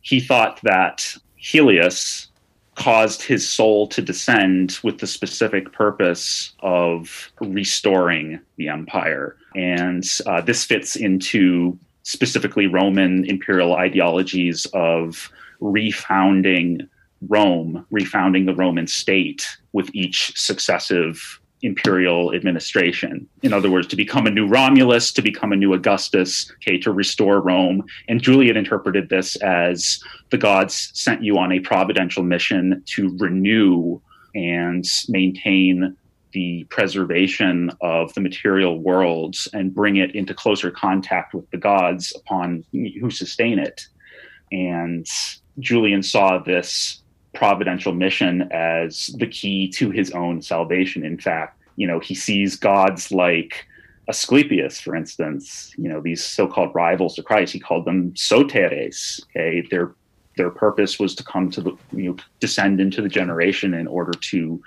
he 0.02 0.20
thought 0.20 0.60
that 0.64 1.16
Helios 1.36 2.28
caused 2.76 3.22
his 3.22 3.48
soul 3.48 3.88
to 3.88 4.02
descend 4.02 4.80
with 4.84 5.00
the 5.00 5.08
specific 5.08 5.74
purpose 5.74 6.54
of 6.62 7.30
restoring 7.42 8.40
the 8.56 8.70
empire. 8.70 9.36
And 9.54 10.10
uh, 10.26 10.42
this 10.42 10.64
fits 10.64 10.96
into 10.96 11.78
specifically 12.04 12.68
Roman 12.68 13.26
imperial 13.26 13.76
ideologies 13.76 14.66
of 14.74 15.30
refounding 15.62 16.88
Rome, 17.28 17.86
refounding 17.92 18.46
the 18.46 18.56
Roman 18.56 18.88
state 18.88 19.46
with 19.74 19.90
each 19.94 20.38
successive 20.40 21.40
imperial 21.62 22.34
administration. 22.34 23.28
In 23.44 23.52
other 23.52 23.70
words, 23.70 23.88
to 23.88 23.96
become 23.96 24.26
a 24.26 24.32
new 24.32 24.48
Romulus, 24.48 25.12
to 25.12 25.22
become 25.22 25.52
a 25.52 25.58
new 25.58 25.74
Augustus, 25.74 26.50
okay, 26.56 26.78
to 26.80 26.92
restore 26.92 27.42
Rome. 27.42 27.84
And 28.08 28.22
Julian 28.22 28.56
interpreted 28.56 29.10
this 29.10 29.36
as 29.38 30.00
the 30.30 30.38
gods 30.38 30.92
sent 30.94 31.24
you 31.24 31.38
on 31.38 31.52
a 31.52 31.60
providential 31.60 32.24
mission 32.24 32.82
to 32.88 33.16
renew 33.20 34.00
and 34.34 34.86
maintain 35.10 35.98
the 36.32 36.64
preservation 36.70 37.72
of 37.82 38.14
the 38.14 38.22
material 38.22 38.80
worlds 38.80 39.48
and 39.52 39.74
bring 39.74 39.98
it 39.98 40.14
into 40.16 40.34
closer 40.34 40.70
contact 40.70 41.34
with 41.34 41.50
the 41.50 41.58
gods 41.58 42.14
upon 42.16 42.64
who 42.72 43.10
sustain 43.10 43.60
it. 43.60 43.88
And 44.52 45.06
Julian 45.60 46.04
saw 46.04 46.40
this 46.40 47.02
providential 47.34 47.94
mission 47.94 48.50
as 48.52 49.08
the 49.18 49.28
key 49.28 49.70
to 49.70 49.92
his 49.92 50.12
own 50.12 50.42
salvation. 50.42 51.06
In 51.06 51.18
fact, 51.18 51.62
you 51.76 51.88
know, 51.88 52.00
he 52.00 52.16
sees 52.16 52.56
gods 52.56 53.12
like 53.12 53.66
Asclepius, 54.10 54.80
for 54.82 54.96
instance, 54.96 55.72
you 55.78 55.88
know, 55.88 56.02
these 56.02 56.24
so-called 56.24 56.74
rivals 56.74 57.16
to 57.16 57.24
Christ, 57.24 57.54
he 57.54 57.60
called 57.60 57.86
them 57.86 58.12
soteres. 58.14 59.22
Okay, 59.26 59.66
their 59.70 59.94
their 60.36 60.50
purpose 60.50 60.98
was 60.98 61.14
to 61.16 61.24
come 61.24 61.52
to 61.52 61.62
the 61.62 61.78
you 61.92 62.10
know 62.10 62.18
descend 62.40 62.80
into 62.80 63.02
the 63.02 63.10
generation 63.10 63.74
in 63.74 63.88
order 63.88 64.14
to 64.32 64.62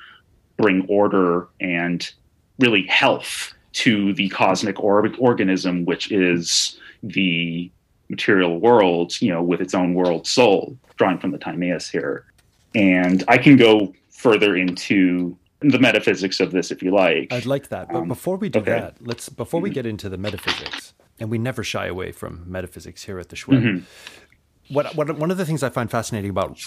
bring 0.58 0.86
order 0.88 1.48
and 1.60 2.12
really 2.58 2.86
health 2.86 3.52
to 3.72 4.12
the 4.14 4.28
cosmic 4.28 4.78
or- 4.78 5.12
organism, 5.18 5.84
which 5.84 6.12
is 6.12 6.78
the 7.02 7.70
material 8.12 8.60
world, 8.60 9.20
you 9.22 9.30
know, 9.32 9.42
with 9.42 9.60
its 9.60 9.74
own 9.74 9.94
world 9.94 10.26
soul, 10.26 10.76
drawing 10.96 11.18
from 11.18 11.30
the 11.30 11.38
Timaeus 11.38 11.88
here. 11.88 12.26
And 12.74 13.24
I 13.26 13.38
can 13.38 13.56
go 13.56 13.94
further 14.10 14.54
into 14.54 15.36
the 15.60 15.78
metaphysics 15.78 16.38
of 16.38 16.52
this 16.52 16.70
if 16.70 16.82
you 16.82 16.90
like. 16.90 17.32
I'd 17.32 17.46
like 17.46 17.68
that. 17.70 17.88
But 17.88 18.02
um, 18.02 18.08
before 18.08 18.36
we 18.36 18.50
do 18.50 18.60
okay. 18.60 18.72
that, 18.72 18.96
let's 19.00 19.30
before 19.30 19.60
we 19.60 19.70
mm-hmm. 19.70 19.74
get 19.74 19.86
into 19.86 20.08
the 20.10 20.18
metaphysics, 20.18 20.92
and 21.18 21.30
we 21.30 21.38
never 21.38 21.64
shy 21.64 21.86
away 21.86 22.12
from 22.12 22.44
metaphysics 22.46 23.04
here 23.04 23.18
at 23.18 23.30
the 23.30 23.36
SHWEP. 23.36 23.62
Mm-hmm. 23.62 24.74
What, 24.74 24.94
what 24.94 25.18
one 25.18 25.30
of 25.30 25.38
the 25.38 25.46
things 25.46 25.62
I 25.62 25.70
find 25.70 25.90
fascinating 25.90 26.30
about 26.30 26.58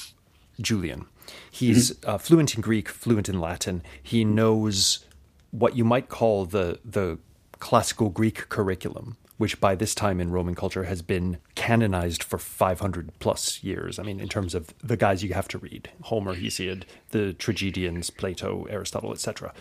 Julian, 0.59 1.05
he's 1.51 1.91
mm-hmm. 1.91 2.09
uh, 2.09 2.17
fluent 2.17 2.55
in 2.55 2.61
Greek, 2.61 2.89
fluent 2.89 3.29
in 3.29 3.39
Latin. 3.39 3.83
He 4.01 4.25
knows 4.25 5.05
what 5.51 5.75
you 5.75 5.85
might 5.85 6.09
call 6.09 6.45
the 6.45 6.79
the 6.83 7.19
classical 7.59 8.09
Greek 8.09 8.49
curriculum 8.49 9.17
which 9.37 9.59
by 9.59 9.75
this 9.75 9.93
time 9.93 10.21
in 10.21 10.31
Roman 10.31 10.55
culture 10.55 10.85
has 10.85 11.01
been 11.01 11.37
canonized 11.55 12.23
for 12.23 12.37
500 12.37 13.11
plus 13.19 13.63
years. 13.63 13.99
I 13.99 14.03
mean, 14.03 14.19
in 14.19 14.29
terms 14.29 14.55
of 14.55 14.73
the 14.81 14.97
guys 14.97 15.23
you 15.23 15.33
have 15.33 15.47
to 15.49 15.57
read 15.57 15.89
Homer, 16.03 16.35
Hesiod, 16.35 16.83
the 17.11 17.33
tragedians, 17.33 18.09
Plato, 18.09 18.65
Aristotle, 18.69 19.11
etc. 19.11 19.53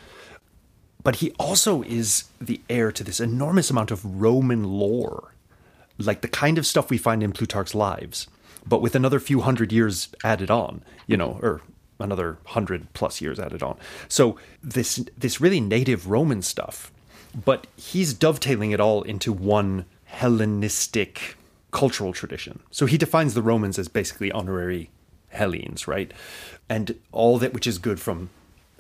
But 1.02 1.16
he 1.16 1.32
also 1.32 1.82
is 1.82 2.24
the 2.40 2.60
heir 2.70 2.92
to 2.92 3.04
this 3.04 3.20
enormous 3.20 3.70
amount 3.70 3.90
of 3.90 4.20
Roman 4.20 4.64
lore, 4.64 5.34
like 5.98 6.20
the 6.20 6.28
kind 6.28 6.56
of 6.56 6.66
stuff 6.66 6.88
we 6.88 6.98
find 6.98 7.22
in 7.22 7.32
Plutarch's 7.32 7.74
Lives, 7.74 8.28
but 8.66 8.80
with 8.80 8.94
another 8.94 9.20
few 9.20 9.40
hundred 9.40 9.72
years 9.72 10.08
added 10.22 10.50
on, 10.50 10.82
you 11.06 11.16
know, 11.16 11.38
or 11.42 11.60
another 11.98 12.38
hundred 12.46 12.92
plus 12.94 13.20
years 13.20 13.38
added 13.38 13.62
on. 13.62 13.76
So 14.08 14.38
this 14.62 15.04
this 15.16 15.40
really 15.40 15.60
native 15.60 16.08
Roman 16.08 16.42
stuff 16.42 16.92
but 17.44 17.66
he's 17.76 18.14
dovetailing 18.14 18.70
it 18.70 18.80
all 18.80 19.02
into 19.02 19.32
one 19.32 19.86
Hellenistic 20.04 21.36
cultural 21.70 22.12
tradition. 22.12 22.60
So 22.70 22.86
he 22.86 22.96
defines 22.96 23.34
the 23.34 23.42
Romans 23.42 23.78
as 23.78 23.88
basically 23.88 24.30
honorary 24.30 24.90
Hellenes, 25.28 25.88
right? 25.88 26.12
And 26.68 27.00
all 27.10 27.38
that 27.38 27.52
which 27.52 27.66
is 27.66 27.78
good 27.78 27.98
from 27.98 28.30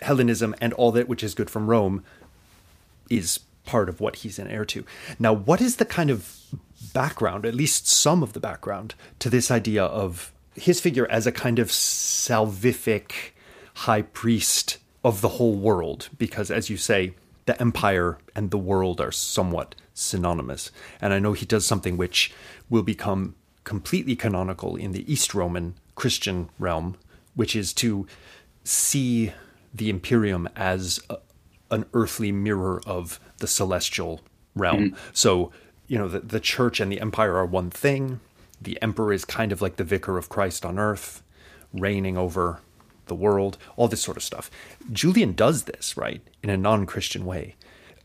Hellenism 0.00 0.54
and 0.60 0.72
all 0.74 0.92
that 0.92 1.08
which 1.08 1.24
is 1.24 1.34
good 1.34 1.50
from 1.50 1.68
Rome 1.68 2.04
is 3.10 3.40
part 3.66 3.88
of 3.88 4.00
what 4.00 4.16
he's 4.16 4.38
an 4.38 4.48
heir 4.48 4.64
to. 4.66 4.84
Now, 5.18 5.32
what 5.32 5.60
is 5.60 5.76
the 5.76 5.84
kind 5.84 6.10
of 6.10 6.38
background, 6.92 7.44
at 7.44 7.54
least 7.54 7.88
some 7.88 8.22
of 8.22 8.32
the 8.32 8.40
background, 8.40 8.94
to 9.18 9.30
this 9.30 9.50
idea 9.50 9.84
of 9.84 10.32
his 10.54 10.80
figure 10.80 11.10
as 11.10 11.26
a 11.26 11.32
kind 11.32 11.58
of 11.58 11.68
salvific 11.68 13.12
high 13.74 14.02
priest 14.02 14.78
of 15.02 15.20
the 15.20 15.30
whole 15.30 15.54
world? 15.54 16.10
Because, 16.16 16.50
as 16.50 16.70
you 16.70 16.76
say, 16.76 17.14
the 17.46 17.60
empire 17.60 18.18
and 18.34 18.50
the 18.50 18.58
world 18.58 19.00
are 19.00 19.12
somewhat 19.12 19.74
synonymous. 19.92 20.70
And 21.00 21.12
I 21.12 21.18
know 21.18 21.32
he 21.32 21.46
does 21.46 21.66
something 21.66 21.96
which 21.96 22.32
will 22.68 22.82
become 22.82 23.34
completely 23.64 24.16
canonical 24.16 24.76
in 24.76 24.92
the 24.92 25.10
East 25.10 25.34
Roman 25.34 25.74
Christian 25.94 26.50
realm, 26.58 26.96
which 27.34 27.54
is 27.54 27.72
to 27.74 28.06
see 28.64 29.32
the 29.72 29.90
imperium 29.90 30.48
as 30.56 31.00
a, 31.10 31.18
an 31.70 31.84
earthly 31.92 32.32
mirror 32.32 32.80
of 32.86 33.20
the 33.38 33.46
celestial 33.46 34.20
realm. 34.54 34.90
Mm-hmm. 34.90 34.98
So, 35.12 35.52
you 35.86 35.98
know, 35.98 36.08
the, 36.08 36.20
the 36.20 36.40
church 36.40 36.80
and 36.80 36.90
the 36.90 37.00
empire 37.00 37.36
are 37.36 37.46
one 37.46 37.70
thing. 37.70 38.20
The 38.60 38.80
emperor 38.80 39.12
is 39.12 39.24
kind 39.24 39.52
of 39.52 39.60
like 39.60 39.76
the 39.76 39.84
vicar 39.84 40.16
of 40.16 40.28
Christ 40.28 40.64
on 40.64 40.78
earth, 40.78 41.22
reigning 41.72 42.16
over 42.16 42.60
the 43.06 43.14
world, 43.14 43.58
all 43.76 43.88
this 43.88 44.02
sort 44.02 44.16
of 44.16 44.22
stuff. 44.22 44.50
Julian 44.92 45.32
does 45.32 45.64
this, 45.64 45.96
right, 45.96 46.20
in 46.42 46.50
a 46.50 46.56
non 46.56 46.86
Christian 46.86 47.24
way. 47.24 47.56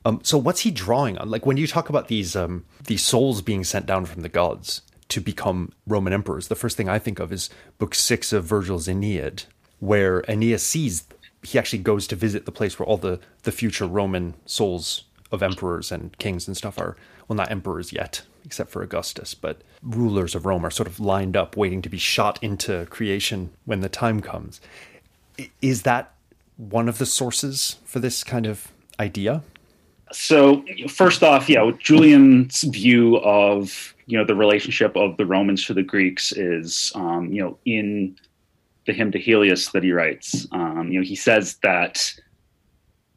Um, 0.05 0.21
so 0.23 0.37
what's 0.37 0.61
he 0.61 0.71
drawing 0.71 1.17
on? 1.17 1.29
Like 1.29 1.45
when 1.45 1.57
you 1.57 1.67
talk 1.67 1.89
about 1.89 2.07
these 2.07 2.35
um, 2.35 2.65
these 2.85 3.03
souls 3.03 3.41
being 3.41 3.63
sent 3.63 3.85
down 3.85 4.05
from 4.05 4.21
the 4.21 4.29
gods 4.29 4.81
to 5.09 5.19
become 5.19 5.73
Roman 5.87 6.13
emperors, 6.13 6.47
the 6.47 6.55
first 6.55 6.77
thing 6.77 6.87
I 6.87 6.99
think 6.99 7.19
of 7.19 7.31
is 7.33 7.49
Book 7.77 7.93
Six 7.93 8.31
of 8.31 8.45
Virgil's 8.45 8.87
Aeneid, 8.87 9.43
where 9.79 10.23
Aeneas 10.29 10.63
sees 10.63 11.05
he 11.43 11.59
actually 11.59 11.79
goes 11.79 12.07
to 12.07 12.15
visit 12.15 12.45
the 12.45 12.51
place 12.51 12.79
where 12.79 12.87
all 12.87 12.97
the 12.97 13.19
the 13.43 13.51
future 13.51 13.87
Roman 13.87 14.35
souls 14.45 15.03
of 15.31 15.43
emperors 15.43 15.91
and 15.91 16.17
kings 16.17 16.47
and 16.47 16.55
stuff 16.55 16.79
are 16.79 16.95
well 17.27 17.35
not 17.35 17.51
emperors 17.51 17.93
yet 17.93 18.21
except 18.49 18.71
for 18.71 18.81
Augustus 18.81 19.35
but 19.35 19.61
rulers 19.83 20.33
of 20.33 20.47
Rome 20.47 20.65
are 20.65 20.71
sort 20.71 20.87
of 20.87 20.99
lined 20.99 21.37
up 21.37 21.55
waiting 21.55 21.83
to 21.83 21.89
be 21.89 21.99
shot 21.99 22.39
into 22.41 22.87
creation 22.87 23.51
when 23.65 23.81
the 23.81 23.89
time 23.89 24.21
comes 24.21 24.59
is 25.61 25.83
that 25.83 26.13
one 26.57 26.89
of 26.89 26.97
the 26.97 27.05
sources 27.05 27.77
for 27.85 27.99
this 27.99 28.23
kind 28.23 28.45
of 28.45 28.71
idea? 28.99 29.43
So, 30.11 30.65
first 30.87 31.23
off, 31.23 31.47
yeah, 31.47 31.71
Julian's 31.79 32.63
view 32.63 33.17
of 33.17 33.93
you 34.07 34.17
know 34.17 34.25
the 34.25 34.35
relationship 34.35 34.95
of 34.97 35.17
the 35.17 35.25
Romans 35.25 35.65
to 35.65 35.73
the 35.73 35.83
Greeks 35.83 36.31
is 36.31 36.91
um, 36.95 37.31
you 37.31 37.41
know 37.41 37.57
in 37.65 38.17
the 38.85 38.93
hymn 38.93 39.11
to 39.11 39.19
Helios 39.19 39.69
that 39.71 39.83
he 39.83 39.91
writes. 39.91 40.47
Um, 40.51 40.89
you 40.91 40.99
know, 40.99 41.05
he 41.05 41.15
says 41.15 41.57
that 41.61 42.13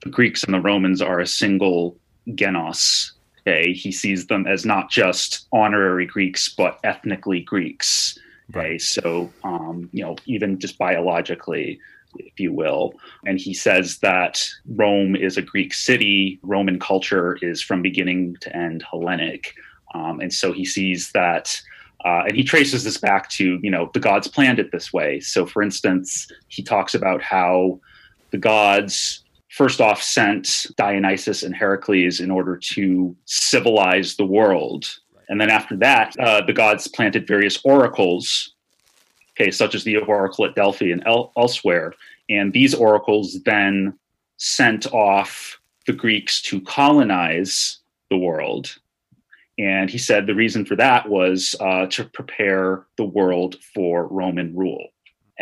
the 0.03 0.11
Greeks 0.11 0.45
and 0.45 0.53
the 0.53 0.61
Romans 0.61 1.01
are 1.01 1.19
a 1.19 1.27
single 1.27 1.97
genos. 2.29 3.13
Okay, 3.47 3.73
he 3.73 3.91
sees 3.91 4.27
them 4.27 4.47
as 4.47 4.65
not 4.65 4.91
just 4.91 5.49
honorary 5.53 6.07
Greeks 6.07 6.49
but 6.49 6.79
ethnically 6.85 7.41
Greeks. 7.41 8.19
Okay, 8.51 8.71
right. 8.71 8.81
so 8.81 9.33
um, 9.45 9.89
you 9.93 10.05
know 10.05 10.17
even 10.27 10.59
just 10.59 10.79
biologically, 10.79 11.81
if 12.19 12.39
you 12.39 12.53
will. 12.53 12.95
And 13.27 13.39
he 13.39 13.55
says 13.55 13.99
that 13.99 14.47
Rome 14.67 15.17
is 15.17 15.37
a 15.37 15.43
Greek 15.43 15.75
city, 15.75 16.39
Roman 16.43 16.79
culture 16.79 17.39
is 17.43 17.63
from 17.63 17.83
beginning 17.83 18.37
to 18.41 18.57
end 18.57 18.85
Hellenic. 18.89 19.55
Um, 19.95 20.21
and 20.21 20.33
so 20.33 20.53
he 20.53 20.65
sees 20.65 21.13
that. 21.13 21.61
Uh, 22.05 22.25
and 22.27 22.35
he 22.35 22.43
traces 22.43 22.83
this 22.83 22.99
back 22.99 23.29
to, 23.31 23.61
you 23.63 23.71
know, 23.71 23.89
the 23.95 24.01
gods 24.01 24.27
planned 24.27 24.59
it 24.59 24.73
this 24.73 24.93
way. 24.93 25.21
So, 25.21 25.47
for 25.47 25.63
instance, 25.63 26.27
he 26.49 26.61
talks 26.61 26.95
about 26.95 27.23
how 27.23 27.79
the 28.33 28.39
gods 28.39 29.22
first 29.53 29.81
off 29.81 30.03
sent 30.03 30.67
Dionysus 30.77 31.43
and 31.43 31.55
Heracles 31.55 32.21
in 32.21 32.31
order 32.31 32.57
to 32.57 33.17
civilize 33.27 34.17
the 34.17 34.27
world. 34.27 34.99
And 35.29 35.41
then 35.41 35.51
after 35.51 35.77
that, 35.77 36.15
uh, 36.19 36.45
the 36.45 36.53
gods 36.53 36.89
planted 36.89 37.27
various 37.27 37.59
oracles 37.65 38.55
okay, 39.33 39.51
such 39.51 39.75
as 39.75 39.85
the 39.85 39.97
oracle 39.97 40.45
at 40.45 40.55
Delphi 40.55 40.93
and 40.93 41.03
el- 41.07 41.33
elsewhere. 41.37 41.95
And 42.29 42.53
these 42.53 42.75
oracles 42.75 43.43
then 43.45 43.99
sent 44.37 44.93
off 44.93 45.59
the 45.87 45.93
Greeks 45.93 46.41
to 46.43 46.61
colonize 46.61 47.79
the 48.11 48.17
world. 48.17 48.77
And 49.59 49.91
he 49.91 49.99
said 49.99 50.27
the 50.27 50.35
reason 50.35 50.65
for 50.65 50.77
that 50.77 51.09
was 51.09 51.55
uh, 51.61 51.87
to 51.87 52.05
prepare 52.05 52.87
the 52.97 53.05
world 53.05 53.57
for 53.75 54.07
Roman 54.07 54.55
rule. 54.57 54.89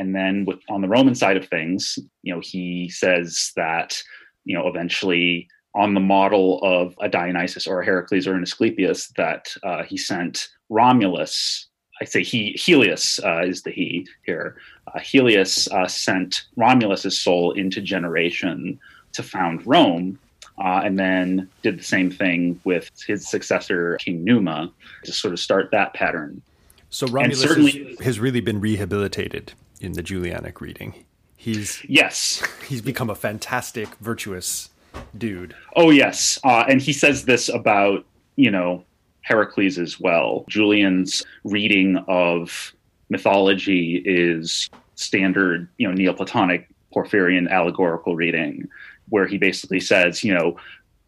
And 0.01 0.15
then 0.15 0.47
with, 0.47 0.61
on 0.71 0.81
the 0.81 0.89
Roman 0.89 1.15
side 1.15 1.37
of 1.37 1.47
things, 1.47 1.99
you 2.23 2.33
know, 2.33 2.41
he 2.41 2.89
says 2.89 3.53
that, 3.55 4.03
you 4.47 4.57
know, 4.57 4.67
eventually 4.67 5.47
on 5.75 5.93
the 5.93 6.01
model 6.01 6.59
of 6.63 6.95
a 7.03 7.09
Dionysus 7.09 7.67
or 7.67 7.83
a 7.83 7.85
Heracles 7.85 8.27
or 8.27 8.35
an 8.35 8.43
Asclepius, 8.43 9.13
that 9.19 9.55
uh, 9.63 9.83
he 9.83 9.99
sent 9.99 10.49
Romulus 10.71 11.67
I 12.01 12.07
say 12.07 12.23
he 12.23 12.53
Helios 12.53 13.21
uh, 13.23 13.43
is 13.45 13.63
the 13.63 13.71
he 13.73 14.07
here, 14.25 14.57
uh, 14.87 15.01
Helios 15.01 15.69
uh, 15.69 15.87
sent 15.87 16.47
Romulus's 16.57 17.21
soul 17.21 17.53
into 17.53 17.83
generation 17.83 18.81
to 19.13 19.23
found 19.23 19.67
Rome, 19.67 20.19
uh, 20.65 20.81
and 20.83 20.99
then 20.99 21.47
did 21.61 21.79
the 21.79 21.85
same 21.85 22.11
thing 22.11 22.59
with 22.65 22.91
his 23.07 23.29
successor, 23.29 23.99
King 24.01 24.25
Numa, 24.25 24.73
to 25.05 25.13
sort 25.13 25.35
of 25.35 25.41
start 25.41 25.71
that 25.73 25.93
pattern. 25.93 26.41
So 26.89 27.07
Romulus 27.07 27.43
has, 27.43 27.99
has 28.01 28.19
really 28.19 28.41
been 28.41 28.61
rehabilitated 28.63 29.53
in 29.81 29.93
the 29.93 30.03
Julianic 30.03 30.61
reading. 30.61 31.05
He's 31.37 31.83
yes, 31.88 32.43
he's 32.69 32.83
become 32.83 33.11
a 33.11 33.14
fantastic, 33.14 33.88
virtuous 33.97 34.71
dude. 35.16 35.55
Oh 35.75 35.90
yes, 35.90 36.38
uh, 36.45 36.64
and 36.69 36.81
he 36.81 36.93
says 36.93 37.25
this 37.25 37.49
about 37.49 38.05
you 38.37 38.51
know 38.51 38.85
Heracles 39.23 39.79
as 39.79 39.99
well. 39.99 40.45
Julian's 40.49 41.25
reading 41.45 41.97
of 42.09 42.75
mythology 43.09 44.03
is 44.05 44.69
standard, 44.95 45.69
you 45.79 45.88
know, 45.88 45.95
Neoplatonic 45.95 46.69
Porphyrian 46.95 47.49
allegorical 47.51 48.16
reading, 48.16 48.69
where 49.09 49.27
he 49.27 49.38
basically 49.38 49.81
says, 49.81 50.23
you 50.23 50.35
know, 50.35 50.57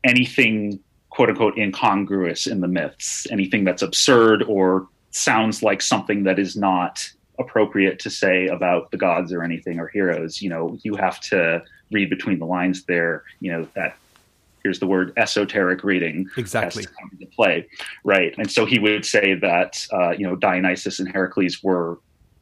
anything 0.05 0.81
quote 1.11 1.29
unquote 1.29 1.59
incongruous 1.59 2.47
in 2.47 2.61
the 2.61 2.69
myths, 2.69 3.27
anything 3.31 3.65
that's 3.65 3.83
absurd 3.83 4.43
or 4.45 4.89
sounds 5.11 5.63
like 5.63 5.83
something 5.83 6.25
that 6.25 6.39
is 6.39 6.57
not 6.57 7.11
appropriate 7.39 7.99
to 8.01 8.11
say 8.11 8.47
about 8.47 8.91
the 8.91 8.97
gods 8.97 9.33
or 9.33 9.43
anything 9.43 9.81
or 9.81 9.89
heroes, 9.89 10.43
you 10.43 10.49
know, 10.49 10.79
you 10.83 10.97
have 10.97 11.21
to 11.21 11.63
read 11.91 12.11
between 12.11 12.39
the 12.39 12.47
lines 12.47 12.85
there, 12.85 13.25
you 13.41 13.53
know, 13.53 13.67
that 13.75 13.97
here's 14.63 14.79
the 14.79 14.87
word 14.87 15.13
esoteric 15.17 15.83
reading 15.85 16.29
exactly. 16.37 16.87
into 17.13 17.27
play 17.35 17.67
right? 18.05 18.35
And 18.39 18.51
so 18.51 18.65
he 18.65 18.79
would 18.79 19.05
say 19.05 19.35
that 19.35 19.87
uh, 19.93 20.11
you 20.11 20.27
know 20.27 20.37
dionysus 20.37 21.01
and 21.01 21.11
heracles 21.11 21.63
were 21.63 21.99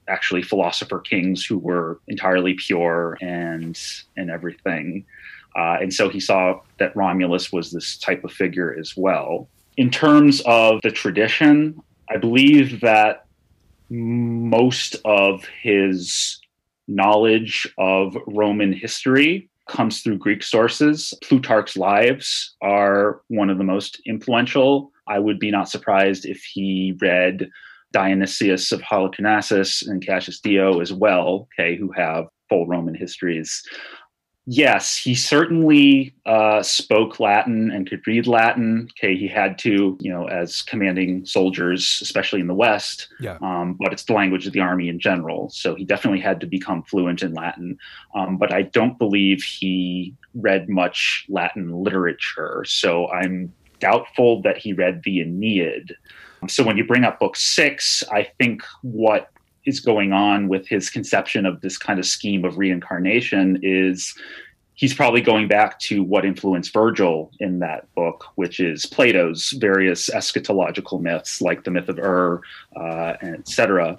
actually 0.08 0.42
philosopher 0.42 0.98
kings 0.98 1.44
who 1.44 1.58
were 1.58 2.00
entirely 2.08 2.54
pure 2.54 3.16
and 3.20 3.78
and 4.16 4.30
everything. 4.30 5.04
Uh, 5.56 5.78
and 5.80 5.92
so 5.92 6.08
he 6.08 6.20
saw 6.20 6.60
that 6.78 6.94
romulus 6.94 7.52
was 7.52 7.72
this 7.72 7.96
type 7.96 8.22
of 8.24 8.32
figure 8.32 8.76
as 8.78 8.96
well. 8.96 9.48
In 9.76 9.90
terms 9.90 10.42
of 10.46 10.80
the 10.82 10.90
tradition 10.90 11.80
i 12.10 12.16
believe 12.16 12.80
that 12.80 13.26
most 13.90 14.96
of 15.04 15.44
his 15.62 16.40
knowledge 16.88 17.68
of 17.78 18.16
roman 18.26 18.72
history 18.72 19.48
comes 19.68 20.02
through 20.02 20.18
Greek 20.18 20.42
sources. 20.42 21.14
Plutarch's 21.22 21.76
lives 21.76 22.56
are 22.60 23.22
one 23.28 23.50
of 23.50 23.58
the 23.58 23.64
most 23.64 24.00
influential. 24.04 24.90
I 25.06 25.18
would 25.20 25.38
be 25.38 25.50
not 25.50 25.68
surprised 25.68 26.26
if 26.26 26.42
he 26.42 26.96
read 27.00 27.48
Dionysius 27.92 28.72
of 28.72 28.80
Halicarnassus 28.82 29.86
and 29.86 30.04
Cassius 30.04 30.40
Dio 30.40 30.80
as 30.80 30.92
well, 30.92 31.48
okay, 31.58 31.76
who 31.76 31.92
have 31.92 32.26
full 32.48 32.66
Roman 32.66 32.94
histories 32.94 33.62
yes, 34.50 34.98
he 34.98 35.14
certainly 35.14 36.12
uh, 36.26 36.60
spoke 36.60 37.20
Latin 37.20 37.70
and 37.70 37.88
could 37.88 38.04
read 38.04 38.26
Latin. 38.26 38.88
Okay, 38.90 39.16
he 39.16 39.28
had 39.28 39.56
to, 39.60 39.96
you 40.00 40.12
know, 40.12 40.26
as 40.26 40.60
commanding 40.60 41.24
soldiers, 41.24 42.00
especially 42.02 42.40
in 42.40 42.48
the 42.48 42.54
West. 42.54 43.06
Yeah. 43.20 43.38
Um, 43.42 43.76
but 43.78 43.92
it's 43.92 44.02
the 44.02 44.12
language 44.12 44.48
of 44.48 44.52
the 44.52 44.58
army 44.58 44.88
in 44.88 44.98
general, 44.98 45.50
so 45.50 45.76
he 45.76 45.84
definitely 45.84 46.18
had 46.18 46.40
to 46.40 46.46
become 46.46 46.82
fluent 46.82 47.22
in 47.22 47.32
Latin. 47.32 47.78
Um, 48.16 48.38
but 48.38 48.52
I 48.52 48.62
don't 48.62 48.98
believe 48.98 49.42
he 49.44 50.14
read 50.34 50.68
much 50.68 51.26
Latin 51.28 51.70
literature, 51.70 52.64
so 52.66 53.08
I'm 53.08 53.52
doubtful 53.78 54.42
that 54.42 54.58
he 54.58 54.72
read 54.72 55.02
the 55.04 55.20
Aeneid. 55.20 55.94
So 56.48 56.64
when 56.64 56.76
you 56.76 56.84
bring 56.84 57.04
up 57.04 57.20
book 57.20 57.36
six, 57.36 58.02
I 58.10 58.24
think 58.38 58.62
what 58.82 59.30
is 59.66 59.80
going 59.80 60.12
on 60.12 60.48
with 60.48 60.66
his 60.66 60.90
conception 60.90 61.46
of 61.46 61.60
this 61.60 61.76
kind 61.76 61.98
of 61.98 62.06
scheme 62.06 62.44
of 62.44 62.58
reincarnation 62.58 63.58
is 63.62 64.14
he's 64.74 64.94
probably 64.94 65.20
going 65.20 65.46
back 65.46 65.78
to 65.78 66.02
what 66.02 66.24
influenced 66.24 66.72
Virgil 66.72 67.30
in 67.38 67.58
that 67.58 67.92
book, 67.94 68.24
which 68.36 68.58
is 68.60 68.86
Plato's 68.86 69.50
various 69.58 70.08
eschatological 70.08 71.00
myths, 71.00 71.42
like 71.42 71.64
the 71.64 71.70
myth 71.70 71.90
of 71.90 71.98
Ur, 71.98 72.40
uh, 72.76 73.14
etc. 73.22 73.98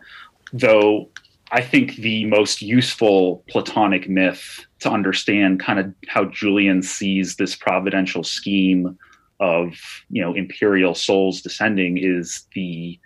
Though 0.52 1.10
I 1.52 1.62
think 1.62 1.98
the 1.98 2.26
most 2.26 2.62
useful 2.62 3.44
Platonic 3.48 4.10
myth 4.10 4.66
to 4.80 4.90
understand 4.90 5.60
kind 5.60 5.80
of 5.80 5.94
how 6.08 6.26
Julian 6.26 6.82
sees 6.82 7.36
this 7.36 7.56
providential 7.56 8.24
scheme 8.24 8.98
of 9.40 9.74
you 10.10 10.22
know 10.22 10.34
imperial 10.34 10.96
souls 10.96 11.42
descending 11.42 11.98
is 11.98 12.48
the 12.56 13.00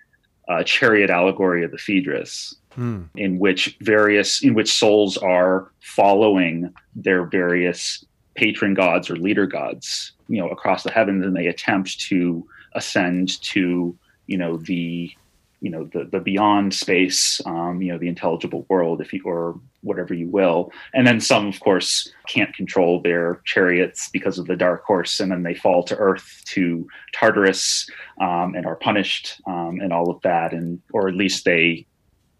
uh, 0.47 0.63
chariot 0.63 1.09
allegory 1.09 1.63
of 1.63 1.71
the 1.71 1.77
Phaedrus, 1.77 2.55
hmm. 2.73 3.03
in 3.15 3.39
which 3.39 3.77
various 3.81 4.43
in 4.43 4.53
which 4.53 4.73
souls 4.73 5.17
are 5.17 5.71
following 5.81 6.73
their 6.95 7.25
various 7.25 8.05
patron 8.35 8.73
gods 8.73 9.09
or 9.09 9.15
leader 9.15 9.45
gods, 9.45 10.11
you 10.27 10.39
know, 10.39 10.49
across 10.49 10.83
the 10.83 10.91
heavens, 10.91 11.25
and 11.25 11.35
they 11.35 11.47
attempt 11.47 11.99
to 12.01 12.45
ascend 12.73 13.41
to 13.41 13.97
you 14.27 14.37
know 14.37 14.57
the 14.57 15.11
you 15.61 15.69
know 15.69 15.85
the 15.93 16.05
the 16.11 16.19
beyond 16.19 16.73
space 16.73 17.41
um, 17.45 17.81
you 17.81 17.91
know 17.91 17.97
the 17.97 18.07
intelligible 18.07 18.65
world 18.69 19.01
if 19.01 19.13
you 19.13 19.21
or 19.25 19.59
whatever 19.85 20.13
you 20.13 20.27
will. 20.27 20.71
And 20.93 21.07
then 21.07 21.21
some 21.21 21.47
of 21.47 21.59
course 21.59 22.11
can't 22.27 22.53
control 22.53 23.01
their 23.01 23.41
chariots 23.45 24.09
because 24.09 24.37
of 24.37 24.47
the 24.47 24.55
dark 24.55 24.83
horse 24.83 25.19
and 25.19 25.31
then 25.31 25.43
they 25.43 25.53
fall 25.53 25.83
to 25.83 25.95
earth 25.95 26.41
to 26.47 26.87
tartarus 27.13 27.87
um, 28.19 28.55
and 28.55 28.65
are 28.65 28.75
punished 28.75 29.39
um, 29.47 29.79
and 29.81 29.93
all 29.93 30.09
of 30.09 30.21
that. 30.23 30.51
And 30.53 30.81
or 30.91 31.07
at 31.07 31.15
least 31.15 31.45
they 31.45 31.85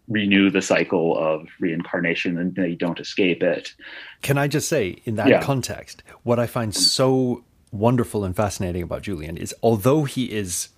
renew 0.08 0.50
the 0.50 0.62
cycle 0.62 1.16
of 1.16 1.48
reincarnation 1.58 2.38
and 2.38 2.54
they 2.54 2.74
don't 2.74 3.00
escape 3.00 3.42
it. 3.42 3.74
Can 4.22 4.38
i 4.38 4.48
just 4.48 4.68
say 4.68 4.98
in 5.04 5.14
that 5.16 5.28
yeah. 5.28 5.42
context 5.42 6.02
what 6.22 6.38
i 6.38 6.46
find 6.46 6.74
so 6.74 7.44
wonderful 7.72 8.24
and 8.24 8.34
fascinating 8.34 8.82
about 8.82 9.02
julian 9.02 9.36
is 9.36 9.54
although 9.62 10.04
he 10.04 10.32
is 10.32 10.68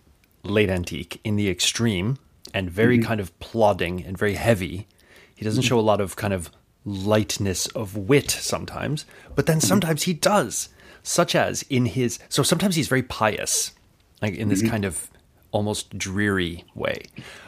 late 0.43 0.71
antique 0.71 1.21
in 1.25 1.37
the 1.37 1.49
extreme 1.49 2.19
and 2.55 2.71
very 2.71 2.99
mm-hmm. 2.99 3.07
kind 3.07 3.21
of 3.21 3.39
plodding 3.39 4.05
and 4.05 4.17
very 4.17 4.35
heavy. 4.35 4.87
He 5.35 5.45
doesn't 5.45 5.63
mm-hmm. 5.63 5.69
show 5.69 5.79
a 5.79 5.83
lot 5.83 6.01
of 6.01 6.17
kind 6.17 6.33
of 6.33 6.51
lightness 6.85 7.67
of 7.69 7.97
wit 7.97 8.31
sometimes, 8.31 9.05
but 9.35 9.47
then 9.47 9.59
mm-hmm. 9.59 9.67
sometimes 9.67 10.05
he 10.05 10.15
does, 10.15 10.69
such 11.03 11.35
as 11.35 11.63
in 11.71 11.87
his. 11.87 12.19
So 12.29 12.43
sometimes 12.43 12.77
he's 12.77 12.89
very 12.89 13.03
pious, 13.03 13.73
like 14.23 14.35
in 14.35 14.49
this 14.49 14.61
mm-hmm. 14.61 14.71
kind 14.71 14.85
of 14.85 15.11
almost 15.51 15.97
dreary 15.97 16.65
way. 16.75 17.03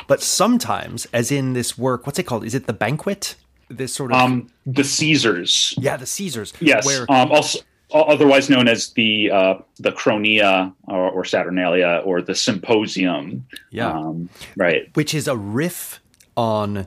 But 0.06 0.22
sometimes, 0.22 1.06
as 1.12 1.30
in 1.30 1.52
this 1.52 1.76
work, 1.76 2.06
what's 2.06 2.18
it 2.18 2.24
called? 2.24 2.44
Is 2.44 2.54
it 2.54 2.66
the 2.66 2.72
banquet? 2.72 3.36
This 3.68 3.94
sort 3.94 4.12
of 4.12 4.18
um, 4.18 4.48
the 4.66 4.82
Caesars. 4.82 5.74
Yeah, 5.78 5.96
the 5.96 6.06
Caesars. 6.06 6.52
Yes. 6.60 6.84
Where, 6.84 7.06
um, 7.08 7.30
also, 7.30 7.60
otherwise 7.92 8.48
known 8.50 8.68
as 8.68 8.90
the 8.90 9.31
uh, 9.31 9.55
the 9.79 9.92
Chronia 9.92 10.72
or, 10.85 11.11
or, 11.11 11.24
Saturnalia 11.24 12.03
or 12.05 12.22
the 12.22 12.35
Symposium. 12.35 13.46
Yeah, 13.70 13.92
um, 13.92 14.29
right. 14.57 14.88
Which 14.94 15.14
is 15.14 15.29
a 15.29 15.37
riff 15.37 16.00
on 16.37 16.87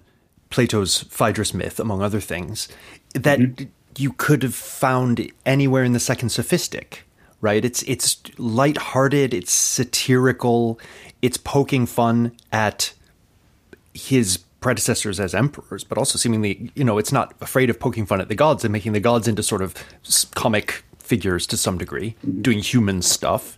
Plato's 0.50 1.04
Phaedrus 1.04 1.54
myth, 1.54 1.80
among 1.80 2.02
other 2.02 2.20
things, 2.20 2.68
that 3.14 3.40
mm-hmm. 3.40 3.66
you 3.98 4.14
could 4.14 4.44
have 4.44 4.56
found 4.56 5.32
anywhere 5.46 5.84
in 5.84 5.94
the 5.94 6.00
Second 6.00 6.30
Sophistic. 6.30 7.06
Right? 7.42 7.66
It's 7.66 7.84
it's 7.84 8.22
lighthearted. 8.38 9.34
It's 9.34 9.52
satirical. 9.52 10.80
It's 11.22 11.38
poking 11.38 11.86
fun 11.86 12.32
at 12.52 12.94
his 13.94 14.40
predecessors 14.64 15.20
as 15.20 15.36
emperors, 15.36 15.84
but 15.84 15.98
also 15.98 16.18
seemingly, 16.18 16.72
you 16.74 16.84
know, 16.84 16.98
it's 16.98 17.12
not 17.12 17.36
afraid 17.42 17.70
of 17.70 17.80
poking 17.80 18.06
fun 18.06 18.22
at 18.22 18.30
the 18.30 18.36
gods 18.36 18.64
and 18.64 18.72
making 18.72 18.94
the 18.94 19.00
gods 19.00 19.28
into 19.28 19.44
sort 19.44 19.62
of 19.62 19.76
comic 20.34 20.84
figures 21.14 21.46
to 21.46 21.56
some 21.56 21.78
degree, 21.78 22.16
doing 22.42 22.58
human 22.58 23.00
stuff. 23.00 23.56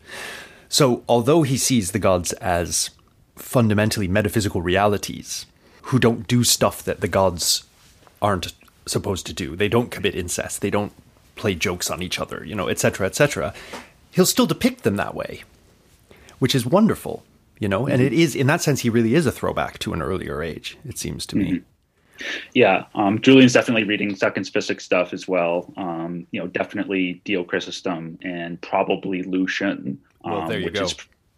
So, 0.68 1.04
although 1.08 1.44
he 1.44 1.58
sees 1.58 1.92
the 1.92 2.06
gods 2.10 2.34
as 2.34 2.90
fundamentally 3.38 4.10
metaphysical 4.10 4.62
realities 4.62 5.46
who 5.84 5.98
don't 5.98 6.28
do 6.28 6.44
stuff 6.44 6.84
that 6.84 7.00
the 7.00 7.08
gods 7.08 7.64
aren't 8.22 8.52
supposed 8.86 9.26
to 9.28 9.34
do, 9.34 9.56
they 9.56 9.70
don't 9.70 9.90
commit 9.90 10.16
incest, 10.16 10.60
they 10.60 10.70
don't 10.70 10.92
play 11.38 11.56
jokes 11.56 11.90
on 11.90 12.02
each 12.02 12.20
other, 12.20 12.44
you 12.44 12.56
know, 12.56 12.68
etc., 12.68 13.08
etc., 13.08 13.54
he'll 14.12 14.26
still 14.26 14.46
depict 14.46 14.84
them 14.84 14.98
that 14.98 15.16
way, 15.16 15.44
which 16.40 16.56
is 16.56 16.66
wonderful, 16.66 17.24
you 17.58 17.70
know, 17.70 17.88
and 17.88 18.02
mm-hmm. 18.02 18.14
it 18.14 18.20
is, 18.24 18.36
in 18.36 18.48
that 18.48 18.62
sense, 18.62 18.82
he 18.82 18.90
really 18.90 19.16
is 19.16 19.26
a 19.26 19.32
throwback 19.32 19.80
to 19.80 19.94
an 19.94 20.02
earlier 20.02 20.44
age, 20.44 20.78
it 20.86 20.98
seems 20.98 21.26
to 21.26 21.38
me. 21.38 21.46
Mm-hmm. 21.46 21.75
Yeah, 22.54 22.86
um, 22.96 23.20
Julian's 23.22 23.54
definitely 23.54 23.84
reading 23.84 24.16
second 24.16 24.46
sophistic 24.46 24.80
stuff 24.82 25.14
as 25.14 25.28
well. 25.28 25.74
Um, 25.78 26.28
you 26.32 26.40
know, 26.40 26.48
definitely 26.48 27.22
Dio 27.26 27.44
Chrysostom 27.44 28.18
and 28.24 28.62
probably 28.62 29.24
Lucian, 29.24 30.00
um, 30.24 30.32
well, 30.32 30.48
there 30.48 30.60
you 30.60 30.66
which 30.66 30.76
go. 30.76 30.86
is 30.86 30.96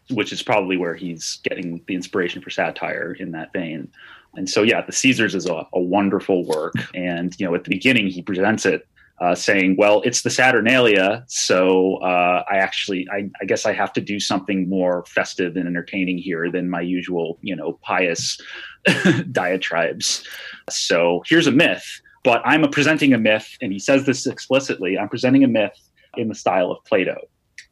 which 0.09 0.31
is 0.31 0.41
probably 0.41 0.77
where 0.77 0.95
he's 0.95 1.39
getting 1.43 1.81
the 1.87 1.93
inspiration 1.93 2.41
for 2.41 2.49
satire 2.49 3.13
in 3.19 3.31
that 3.31 3.51
vein. 3.51 3.91
And 4.35 4.49
so, 4.49 4.63
yeah, 4.63 4.81
the 4.81 4.93
Caesars 4.93 5.35
is 5.35 5.47
a, 5.47 5.67
a 5.73 5.79
wonderful 5.79 6.45
work, 6.45 6.75
and 6.93 7.37
you 7.39 7.45
know, 7.45 7.55
at 7.55 7.63
the 7.63 7.69
beginning 7.69 8.07
he 8.07 8.21
presents 8.21 8.65
it 8.65 8.87
uh, 9.19 9.35
saying, 9.35 9.75
"Well, 9.77 10.01
it's 10.05 10.21
the 10.21 10.29
Saturnalia, 10.29 11.23
so 11.27 11.97
uh, 11.97 12.43
I 12.49 12.57
actually, 12.57 13.07
I, 13.11 13.29
I, 13.41 13.45
guess, 13.45 13.65
I 13.65 13.73
have 13.73 13.91
to 13.93 14.01
do 14.01 14.19
something 14.19 14.69
more 14.69 15.05
festive 15.07 15.55
and 15.55 15.67
entertaining 15.67 16.17
here 16.17 16.51
than 16.51 16.69
my 16.69 16.81
usual, 16.81 17.39
you 17.41 17.55
know, 17.55 17.79
pious 17.81 18.39
diatribes." 19.31 20.27
So 20.69 21.23
here's 21.27 21.47
a 21.47 21.51
myth, 21.51 22.01
but 22.23 22.41
I'm 22.45 22.69
presenting 22.69 23.13
a 23.13 23.17
myth, 23.17 23.57
and 23.61 23.71
he 23.71 23.79
says 23.79 24.05
this 24.05 24.27
explicitly. 24.27 24.97
I'm 24.97 25.09
presenting 25.09 25.43
a 25.43 25.47
myth 25.47 25.77
in 26.15 26.27
the 26.27 26.35
style 26.35 26.71
of 26.71 26.83
Plato, 26.85 27.17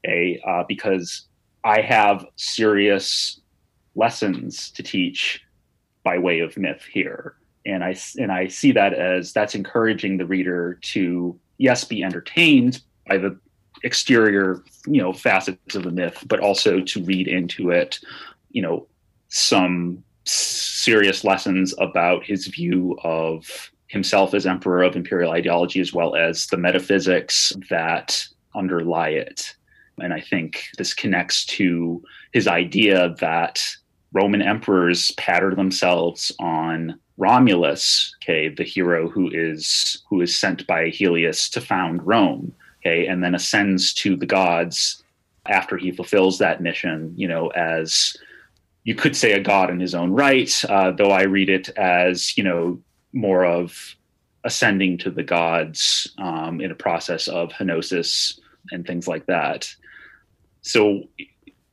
okay? 0.05 0.41
Uh, 0.47 0.63
because 0.67 1.27
I 1.63 1.81
have 1.81 2.25
serious 2.35 3.39
lessons 3.95 4.71
to 4.71 4.83
teach 4.83 5.41
by 6.03 6.17
way 6.17 6.39
of 6.39 6.57
myth 6.57 6.83
here 6.91 7.35
and 7.65 7.83
I 7.83 7.95
and 8.17 8.31
I 8.31 8.47
see 8.47 8.71
that 8.73 8.93
as 8.93 9.33
that's 9.33 9.55
encouraging 9.55 10.17
the 10.17 10.25
reader 10.25 10.77
to 10.81 11.39
yes 11.57 11.83
be 11.83 12.03
entertained 12.03 12.81
by 13.07 13.17
the 13.17 13.37
exterior 13.83 14.63
you 14.87 15.01
know 15.01 15.13
facets 15.13 15.75
of 15.75 15.83
the 15.83 15.91
myth, 15.91 16.23
but 16.27 16.39
also 16.39 16.81
to 16.81 17.03
read 17.03 17.27
into 17.27 17.71
it 17.71 17.99
you 18.51 18.61
know 18.61 18.87
some 19.29 20.03
serious 20.25 21.23
lessons 21.23 21.73
about 21.79 22.23
his 22.23 22.47
view 22.47 22.97
of 23.03 23.71
himself 23.87 24.33
as 24.33 24.45
emperor 24.45 24.83
of 24.83 24.95
imperial 24.95 25.31
ideology 25.31 25.79
as 25.79 25.93
well 25.93 26.15
as 26.15 26.47
the 26.47 26.57
metaphysics 26.57 27.53
that 27.69 28.27
underlie 28.55 29.09
it. 29.09 29.55
And 29.99 30.13
I 30.13 30.19
think 30.19 30.65
this 30.77 30.93
connects 30.93 31.45
to 31.45 32.03
his 32.33 32.47
idea 32.47 33.15
that 33.19 33.61
Roman 34.15 34.41
emperors 34.41 35.11
pattern 35.11 35.57
themselves 35.57 36.31
on 36.39 36.97
Romulus, 37.17 38.15
okay, 38.23 38.47
the 38.47 38.63
hero 38.63 39.09
who 39.09 39.29
is 39.33 40.01
who 40.09 40.21
is 40.21 40.39
sent 40.39 40.65
by 40.65 40.87
Helios 40.87 41.49
to 41.49 41.59
found 41.59 42.07
Rome, 42.07 42.53
okay, 42.79 43.07
and 43.07 43.21
then 43.21 43.35
ascends 43.35 43.93
to 43.95 44.15
the 44.15 44.25
gods 44.25 45.03
after 45.47 45.77
he 45.77 45.91
fulfills 45.91 46.37
that 46.37 46.61
mission, 46.61 47.13
you 47.17 47.27
know, 47.27 47.47
as 47.49 48.15
you 48.85 48.95
could 48.95 49.17
say 49.17 49.33
a 49.33 49.39
god 49.39 49.69
in 49.69 49.81
his 49.81 49.93
own 49.93 50.11
right, 50.11 50.63
uh, 50.69 50.91
though 50.91 51.11
I 51.11 51.23
read 51.23 51.49
it 51.49 51.69
as, 51.77 52.37
you 52.37 52.43
know, 52.43 52.79
more 53.11 53.43
of 53.43 53.95
ascending 54.45 54.97
to 54.99 55.11
the 55.11 55.23
gods 55.23 56.07
um, 56.19 56.61
in 56.61 56.71
a 56.71 56.75
process 56.75 57.27
of 57.27 57.49
henosis 57.49 58.39
and 58.71 58.87
things 58.87 59.07
like 59.07 59.25
that. 59.25 59.73
So 60.61 61.03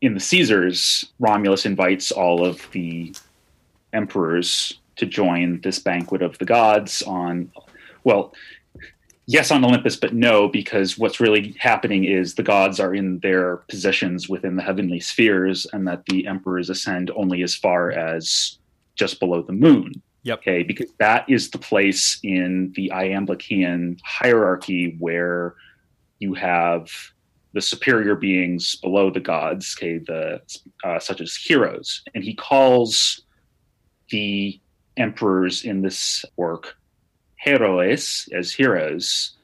in 0.03 0.15
the 0.15 0.21
Caesars, 0.21 1.07
Romulus 1.21 1.65
invites 1.65 2.11
all 2.11 2.45
of 2.45 2.69
the 2.73 3.15
emperors 3.93 4.75
to 4.97 5.07
join 5.07 5.61
this 5.63 5.79
banquet 5.79 6.23
of 6.23 6.37
the 6.39 6.45
gods 6.45 7.03
on, 7.03 7.51
well, 8.03 8.35
yes, 9.27 9.53
on 9.53 9.65
Olympus, 9.65 9.95
but 9.95 10.13
no, 10.13 10.49
because 10.49 10.99
what's 10.99 11.21
really 11.21 11.55
happening 11.59 12.05
is 12.05 12.35
the 12.35 12.43
gods 12.43 12.81
are 12.81 12.95
in 12.95 13.21
their 13.21 13.59
positions 13.69 14.29
within 14.29 14.57
the 14.57 14.63
heavenly 14.63 14.99
spheres, 14.99 15.69
and 15.73 15.87
that 15.87 16.05
the 16.07 16.27
emperors 16.27 16.69
ascend 16.69 17.13
only 17.15 17.43
as 17.43 17.55
far 17.55 17.93
as 17.93 18.59
just 18.97 19.21
below 19.21 19.41
the 19.41 19.53
moon. 19.53 20.03
Yep. 20.25 20.39
Okay, 20.39 20.63
because 20.65 20.91
that 20.99 21.29
is 21.29 21.51
the 21.51 21.59
place 21.59 22.19
in 22.25 22.73
the 22.75 22.91
Iamblichian 22.93 24.01
hierarchy 24.05 24.97
where 24.99 25.55
you 26.19 26.35
have 26.35 26.91
the 27.55 27.61
superior 27.61 28.15
beings 28.15 28.77
below 28.77 29.11
the 29.11 29.21
gods, 29.21 29.77
okay, 29.79 29.99
the 29.99 30.41
uh, 30.85 30.99
such 30.99 31.21
as 31.21 31.37
heroes, 31.37 32.03
and 32.15 32.25
he 32.25 32.35
calls 32.35 33.23
the 34.11 34.61
emperors 34.97 35.65
in 35.65 35.83
this 35.83 36.25
work 36.37 36.77
heroes 37.37 38.29
as 38.33 38.53
heroes. 38.53 39.37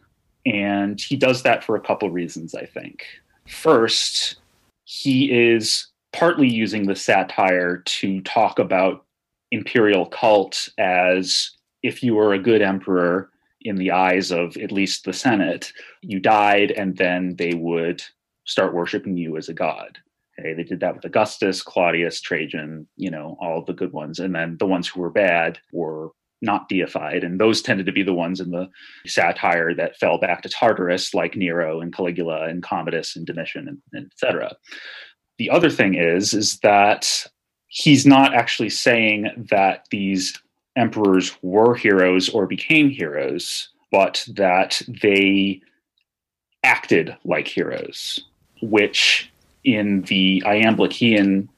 And 0.46 1.00
he 1.00 1.16
does 1.16 1.42
that 1.42 1.64
for 1.64 1.76
a 1.76 1.80
couple 1.80 2.10
reasons, 2.10 2.54
I 2.54 2.64
think. 2.64 3.04
First, 3.46 4.36
he 4.84 5.50
is 5.50 5.88
partly 6.12 6.48
using 6.48 6.86
the 6.86 6.96
satire 6.96 7.78
to 7.78 8.20
talk 8.22 8.58
about 8.58 9.04
imperial 9.50 10.06
cult 10.06 10.68
as 10.78 11.50
if 11.82 12.02
you 12.02 12.14
were 12.14 12.32
a 12.32 12.38
good 12.38 12.62
emperor 12.62 13.30
in 13.60 13.76
the 13.76 13.90
eyes 13.90 14.30
of 14.30 14.56
at 14.56 14.72
least 14.72 15.04
the 15.04 15.12
Senate, 15.12 15.72
you 16.02 16.20
died 16.20 16.70
and 16.70 16.96
then 16.96 17.36
they 17.36 17.54
would 17.54 18.02
start 18.44 18.74
worshiping 18.74 19.16
you 19.16 19.36
as 19.36 19.48
a 19.48 19.54
god. 19.54 19.98
Okay, 20.38 20.54
they 20.54 20.62
did 20.62 20.80
that 20.80 20.94
with 20.94 21.04
Augustus, 21.04 21.62
Claudius, 21.62 22.20
Trajan, 22.20 22.86
you 22.96 23.10
know, 23.10 23.36
all 23.40 23.64
the 23.64 23.72
good 23.72 23.92
ones. 23.92 24.20
And 24.20 24.34
then 24.34 24.56
the 24.58 24.66
ones 24.66 24.86
who 24.86 25.00
were 25.00 25.10
bad 25.10 25.58
were 25.72 26.10
not 26.40 26.68
deified. 26.68 27.24
And 27.24 27.40
those 27.40 27.60
tended 27.60 27.86
to 27.86 27.92
be 27.92 28.04
the 28.04 28.14
ones 28.14 28.40
in 28.40 28.52
the 28.52 28.68
satire 29.06 29.74
that 29.74 29.96
fell 29.96 30.18
back 30.18 30.42
to 30.42 30.48
Tartarus, 30.48 31.12
like 31.12 31.34
Nero 31.34 31.80
and 31.80 31.94
Caligula 31.94 32.44
and 32.44 32.62
Commodus 32.62 33.16
and 33.16 33.26
Domitian 33.26 33.66
and, 33.66 33.78
and 33.92 34.06
etc. 34.06 34.54
The 35.38 35.50
other 35.50 35.70
thing 35.70 35.94
is, 35.94 36.34
is 36.34 36.58
that 36.60 37.26
he's 37.66 38.06
not 38.06 38.34
actually 38.34 38.70
saying 38.70 39.46
that 39.50 39.86
these 39.90 40.40
emperors 40.78 41.36
were 41.42 41.74
heroes 41.74 42.28
or 42.28 42.46
became 42.46 42.88
heroes, 42.88 43.68
but 43.90 44.24
that 44.28 44.80
they 45.02 45.60
acted 46.62 47.16
like 47.24 47.48
heroes, 47.48 48.20
which 48.62 49.30
in 49.64 50.02
the 50.02 50.42
Iamblichian 50.46 51.48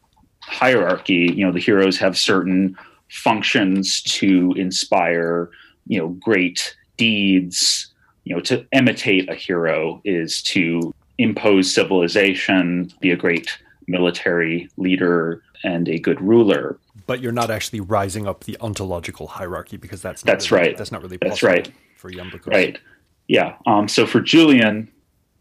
hierarchy, 0.43 1.33
you 1.35 1.45
know, 1.45 1.53
the 1.53 1.61
heroes 1.61 1.99
have 1.99 2.19
certain 2.19 2.77
functions 3.09 4.03
to 4.03 4.53
inspire, 4.57 5.51
you 5.87 5.99
know, 5.99 6.09
great 6.09 6.77
deeds. 6.97 7.87
You 8.25 8.37
know, 8.37 8.43
to 8.43 8.67
imitate 8.73 9.29
a 9.31 9.35
hero 9.35 10.01
is 10.05 10.43
to 10.43 10.95
impose 11.19 11.73
civilization, 11.73 12.93
be 13.01 13.11
a 13.11 13.17
great 13.17 13.59
military 13.89 14.69
leader, 14.77 15.43
and 15.65 15.89
a 15.89 15.99
good 15.99 16.21
ruler. 16.21 16.79
But 17.11 17.21
you're 17.21 17.33
not 17.33 17.51
actually 17.51 17.81
rising 17.81 18.29
up 18.29 18.45
the 18.45 18.57
ontological 18.61 19.27
hierarchy 19.27 19.77
because 19.77 20.01
that's 20.01 20.23
that's 20.23 20.53
really, 20.53 20.69
right. 20.69 20.79
That's 20.79 20.93
not 20.93 21.03
really 21.03 21.17
that's 21.21 21.43
right 21.43 21.69
for 21.97 22.09
Iamblichus. 22.09 22.47
Right. 22.47 22.79
Yeah. 23.27 23.57
Um, 23.67 23.89
so 23.89 24.07
for 24.07 24.21
Julian, 24.21 24.89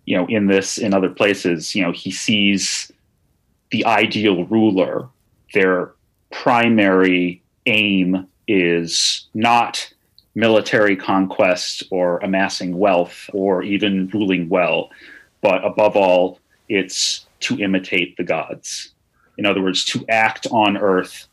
you 0.05 0.17
know, 0.17 0.25
in 0.29 0.47
this, 0.47 0.79
in 0.79 0.95
other 0.95 1.11
places, 1.11 1.75
you 1.75 1.83
know, 1.83 1.91
he 1.91 2.09
sees 2.09 2.91
the 3.69 3.85
ideal 3.85 4.45
ruler. 4.45 5.09
Their 5.53 5.91
primary 6.31 7.43
aim 7.67 8.27
is 8.47 9.27
not 9.35 9.93
military 10.33 10.95
conquest 10.95 11.83
or 11.91 12.17
amassing 12.23 12.79
wealth 12.79 13.29
or 13.31 13.61
even 13.61 14.09
ruling 14.11 14.49
well, 14.49 14.89
but 15.43 15.63
above 15.63 15.95
all, 15.95 16.39
it's 16.67 17.27
to 17.41 17.59
imitate 17.59 18.17
the 18.17 18.23
gods. 18.23 18.91
In 19.37 19.45
other 19.45 19.61
words, 19.61 19.85
to 19.85 20.03
act 20.09 20.47
on 20.49 20.75
earth 20.75 21.27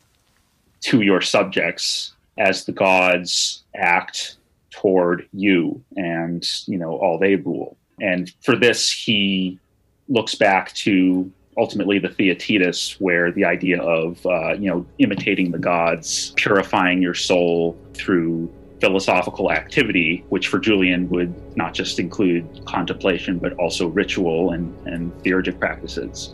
to 0.81 1.01
your 1.01 1.21
subjects 1.21 2.13
as 2.37 2.65
the 2.65 2.71
gods 2.71 3.63
act 3.75 4.37
toward 4.69 5.27
you 5.33 5.83
and 5.95 6.45
you 6.67 6.77
know 6.77 6.97
all 6.97 7.17
they 7.17 7.35
rule. 7.35 7.77
And 7.99 8.31
for 8.41 8.55
this, 8.55 8.91
he 8.91 9.59
looks 10.07 10.35
back 10.35 10.73
to 10.73 11.31
ultimately 11.57 11.97
the 11.97 12.09
Theaetetus, 12.09 13.01
where 13.01 13.31
the 13.31 13.43
idea 13.43 13.81
of 13.81 14.23
uh, 14.25 14.53
you 14.53 14.69
know 14.69 14.85
imitating 14.99 15.51
the 15.51 15.59
gods, 15.59 16.33
purifying 16.35 17.01
your 17.01 17.15
soul 17.15 17.77
through 17.93 18.53
philosophical 18.79 19.51
activity, 19.51 20.23
which 20.29 20.47
for 20.49 20.59
Julian 20.59 21.09
would 21.09 21.33
not 21.57 21.73
just 21.73 21.99
include 21.99 22.63
contemplation 22.65 23.39
but 23.39 23.53
also 23.53 23.87
ritual 23.87 24.51
and, 24.51 24.87
and 24.87 25.11
theurgic 25.23 25.59
practices 25.59 26.31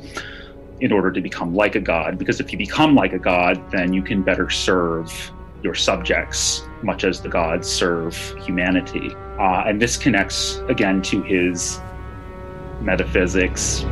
in 0.80 0.92
order 0.92 1.12
to 1.12 1.22
become 1.22 1.56
like 1.56 1.76
a 1.76 1.80
god. 1.80 2.18
Because 2.18 2.40
if 2.40 2.52
you 2.52 2.58
become 2.58 2.96
like 2.96 3.14
a 3.14 3.20
god, 3.20 3.72
then 3.72 3.94
you 3.94 4.02
can 4.02 4.22
better 4.22 4.50
serve 4.50 5.32
your 5.64 5.74
subjects, 5.74 6.64
much 6.82 7.04
as 7.04 7.22
the 7.22 7.30
gods 7.30 7.68
serve 7.68 8.16
humanity. 8.44 9.16
Uh, 9.40 9.64
and 9.66 9.82
this 9.82 9.98
connects 9.98 10.58
again 10.68 11.02
to 11.02 11.22
his 11.22 11.80
metaphysics, 12.82 13.86